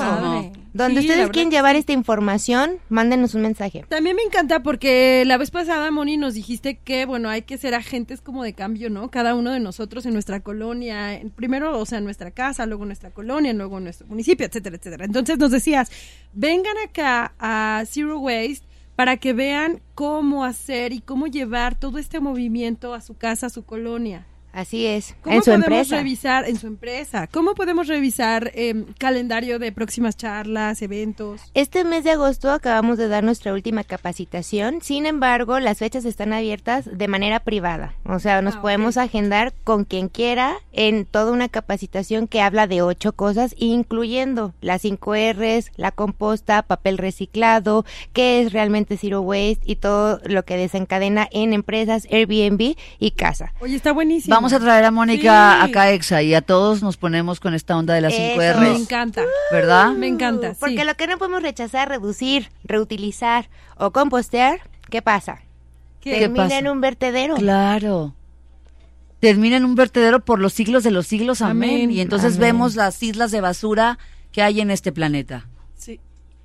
Donde 0.74 1.02
Sí, 1.02 1.10
ustedes 1.10 1.30
quieren 1.32 1.52
llevar 1.52 1.76
esta 1.76 1.92
información, 1.92 2.78
mándenos 2.88 3.36
un 3.36 3.42
mensaje. 3.42 3.84
También 3.90 4.16
me 4.16 4.22
encanta 4.22 4.64
porque 4.64 5.24
la 5.26 5.38
vez 5.38 5.52
pasada, 5.52 5.92
Moni, 5.92 6.16
nos 6.16 6.34
dijiste 6.34 6.78
que, 6.78 7.06
bueno, 7.06 7.28
hay 7.30 7.42
que 7.42 7.58
ser 7.58 7.76
agentes 7.76 8.22
como 8.22 8.42
de 8.42 8.54
cambio, 8.54 8.90
¿no? 8.90 9.12
Cada 9.12 9.36
uno 9.36 9.52
de 9.52 9.60
nosotros 9.60 10.06
en 10.06 10.14
nuestra 10.14 10.40
colonia, 10.40 11.20
primero, 11.36 11.78
o 11.78 11.86
sea, 11.86 11.98
en 11.98 12.06
nuestra 12.06 12.32
casa, 12.32 12.66
luego 12.68 12.84
en 12.84 12.88
nuestra 12.90 13.12
colonia, 13.12 13.52
luego 13.52 13.80
en 13.80 13.84
nuestro 13.84 14.08
municipio, 14.08 14.46
etcétera, 14.46 14.78
etcétera. 14.78 15.04
Entonces 15.04 15.38
nos 15.38 15.52
decías, 15.52 15.92
vengan 16.32 16.78
acá 16.88 17.34
a 17.38 17.84
Zero 17.86 18.20
Waste 18.20 18.71
para 18.96 19.18
que 19.18 19.34
vean 19.34 19.82
cómo 19.96 20.44
hacer 20.44 20.94
y 20.94 21.02
cómo 21.02 21.28
llevar 21.28 21.80
todo 21.80 21.98
este 21.98 22.20
movimiento 22.20 22.94
a 22.94 23.02
su 23.02 23.16
casa, 23.16 23.48
a 23.48 23.50
su 23.50 23.64
colonia. 23.64 24.28
Así 24.54 24.86
es, 24.86 25.16
¿Cómo 25.22 25.36
en 25.38 25.42
su 25.44 25.46
podemos 25.52 25.68
empresa. 25.68 25.96
revisar 25.96 26.48
en 26.50 26.58
su 26.58 26.68
empresa? 26.68 27.28
¿Cómo 27.28 27.56
podemos 27.56 27.88
revisar 27.88 28.52
eh, 28.54 28.86
calendario 28.98 29.60
de 29.60 29.72
próximas 29.72 30.18
charlas, 30.18 30.82
eventos? 30.82 31.42
Este 31.54 31.84
mes 31.84 32.04
de 32.04 32.12
agosto 32.12 32.52
acabamos 32.52 32.98
de 32.98 33.08
dar 33.08 33.24
nuestra 33.24 33.54
última 33.54 33.84
capacitación, 33.84 34.82
sin 34.82 35.06
embargo, 35.06 35.60
las 35.60 35.78
fechas 35.80 36.06
están 36.06 36.34
abiertas 36.34 36.90
de 36.92 37.08
manera 37.08 37.40
privada, 37.40 37.94
o 38.06 38.20
sea, 38.20 38.42
nos 38.42 38.56
Ah, 38.56 38.62
podemos 38.62 38.98
agendar 38.98 39.54
con 39.64 39.86
quien 39.86 40.10
quiera 40.10 40.56
en 40.74 41.06
toda 41.06 41.32
una 41.32 41.48
capacitación 41.48 42.28
que 42.28 42.42
habla 42.42 42.68
de 42.68 42.82
ocho 42.82 43.14
cosas, 43.14 43.56
incluyendo 43.58 44.54
las 44.62 44.82
cinco 44.82 45.14
R's, 45.16 45.72
la 45.78 45.92
composta, 45.92 46.62
papel 46.64 46.98
reciclado, 46.98 47.86
qué 48.14 48.42
es 48.42 48.52
realmente 48.54 48.98
Zero 48.98 49.22
Waste 49.22 49.62
y 49.66 49.78
todo 49.78 50.20
lo 50.26 50.44
que 50.44 50.58
desencadena 50.58 51.28
en 51.32 51.54
empresas, 51.54 52.08
Airbnb 52.12 52.76
y 53.00 53.12
casa. 53.12 53.54
Oye, 53.62 53.76
está 53.76 53.92
buenísimo. 53.94 54.36
Vamos 54.36 54.41
a 54.54 54.60
traer 54.60 54.84
a 54.86 54.92
Mónica 54.92 55.58
Sí. 55.64 55.70
acá 55.70 55.82
a 55.84 55.92
Exa 55.92 56.22
y 56.22 56.34
a 56.34 56.42
todos 56.42 56.82
nos 56.82 56.98
ponemos 56.98 57.40
con 57.40 57.54
esta 57.54 57.78
onda 57.78 57.94
de 57.94 58.02
las 58.02 58.14
5 58.14 58.42
Eso. 58.42 58.60
Me 58.60 58.70
R's, 58.74 58.80
encanta. 58.82 59.22
¿verdad? 59.52 59.92
Me 59.92 60.08
encanta, 60.08 60.54
sí. 60.54 60.58
Porque 60.60 60.84
lo 60.86 60.96
que 60.96 61.08
no 61.08 61.18
podemos 61.18 61.42
rechazar, 61.42 61.88
reducir, 61.90 62.50
reutilizar 62.64 63.50
o 63.78 63.92
compostear, 63.92 64.60
¿qué 64.90 65.02
pasa? 65.02 65.42
¿Qué? 66.02 66.20
Termina 66.20 66.46
pasa? 66.46 66.58
en 66.60 66.68
un 66.68 66.82
vertedero. 66.82 67.36
Claro. 67.36 68.16
Termina 69.20 69.58
en 69.58 69.66
un 69.66 69.76
vertedero 69.76 70.26
por 70.26 70.40
los 70.40 70.54
siglos 70.54 70.84
de 70.84 70.90
los 70.92 71.06
siglos, 71.06 71.42
amén. 71.44 71.70
Amén. 71.76 71.92
Y 71.92 72.02
entonces 72.02 72.38
Amén. 72.38 72.42
vemos 72.42 72.76
las 72.76 73.02
islas 73.04 73.30
de 73.32 73.40
basura 73.42 74.00
que 74.32 74.42
hay 74.42 74.62
en 74.62 74.72
este 74.72 74.92
planeta. 74.92 75.46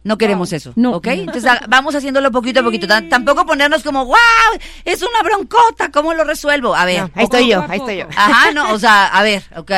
No 0.07 0.19
queremos 0.19 0.53
eso, 0.53 0.73
No. 0.77 0.93
¿ok? 0.93 1.07
Entonces 1.09 1.47
ah, 1.47 1.61
vamos 1.69 1.97
haciéndolo 1.97 2.31
poquito 2.31 2.61
a 2.61 2.63
poquito. 2.63 2.87
Tampoco 3.09 3.45
ponernos 3.45 3.83
como, 3.83 4.05
wow, 4.05 4.17
es 4.85 5.03
una 5.03 5.21
broncota, 5.25 5.91
¿cómo 5.91 6.15
lo 6.15 6.23
resuelvo? 6.23 6.77
A 6.77 6.85
ver. 6.85 7.01
No, 7.01 7.11
ahí 7.15 7.25
estoy 7.25 7.49
yo, 7.49 7.65
ahí 7.69 7.79
estoy 7.79 7.97
yo. 7.99 8.07
Ajá, 8.17 8.53
no, 8.53 8.73
o 8.73 8.79
sea, 8.79 9.09
a 9.09 9.23
ver, 9.25 9.43
ok, 9.57 9.73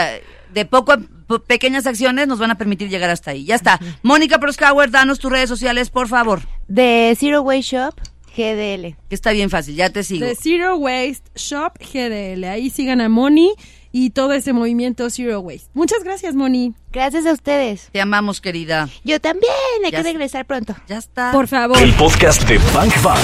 de 0.52 0.66
poco 0.66 0.92
a 0.92 0.98
pequeñas 1.46 1.86
acciones 1.86 2.28
nos 2.28 2.38
van 2.38 2.50
a 2.50 2.58
permitir 2.58 2.90
llegar 2.90 3.08
hasta 3.08 3.30
ahí. 3.30 3.46
Ya 3.46 3.54
está. 3.54 3.80
Mónica 4.02 4.38
Proskauer, 4.38 4.90
danos 4.90 5.18
tus 5.18 5.32
redes 5.32 5.48
sociales, 5.48 5.88
por 5.88 6.08
favor. 6.08 6.42
De 6.68 7.16
Zero 7.18 7.40
Waste 7.40 7.76
Shop, 7.76 7.94
GDL. 8.36 8.96
Que 9.08 9.14
está 9.14 9.32
bien 9.32 9.48
fácil, 9.48 9.76
ya 9.76 9.88
te 9.88 10.02
sigo. 10.04 10.26
De 10.26 10.34
Zero 10.36 10.76
Waste 10.76 11.30
Shop 11.36 11.72
GDL. 11.78 12.44
Ahí 12.44 12.68
sigan 12.68 13.00
a 13.00 13.08
Moni 13.08 13.54
y 13.98 14.10
todo 14.10 14.32
ese 14.32 14.52
movimiento 14.52 15.10
Zero 15.10 15.40
Waste. 15.40 15.70
Muchas 15.74 16.04
gracias, 16.04 16.36
Moni. 16.36 16.74
Gracias 16.92 17.26
a 17.26 17.32
ustedes. 17.32 17.88
Te 17.90 18.00
amamos, 18.00 18.40
querida. 18.40 18.88
Yo 19.02 19.20
también, 19.20 19.52
hay 19.84 19.90
Ya 19.90 19.98
que 19.98 20.04
regresar 20.04 20.46
pronto. 20.46 20.76
Ya 20.86 20.98
está. 20.98 21.32
Por 21.32 21.48
favor. 21.48 21.76
El 21.78 21.92
podcast 21.94 22.48
de 22.48 22.58
Bang 22.72 22.92
Bang. 23.02 23.18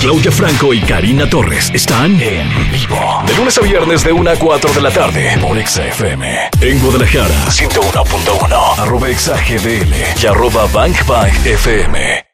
Claudia 0.00 0.32
Franco 0.32 0.74
y 0.74 0.80
Karina 0.80 1.30
Torres 1.30 1.70
están 1.72 2.20
en 2.20 2.48
vivo. 2.72 3.22
De 3.26 3.36
lunes 3.36 3.56
a 3.56 3.60
viernes 3.60 4.04
de 4.04 4.12
1 4.12 4.30
a 4.30 4.36
4 4.36 4.72
de 4.74 4.80
la 4.82 4.90
tarde 4.90 5.38
por 5.40 5.56
Exa 5.56 5.86
FM. 5.86 6.50
En 6.60 6.80
Guadalajara, 6.80 7.46
101.1. 7.46 8.78
Arroba 8.78 9.08
Exa 9.08 9.36
GDL 9.36 9.94
y 10.22 10.26
arroba 10.26 10.66
Bang 10.72 10.96
Bang 11.06 11.46
FM. 11.46 12.25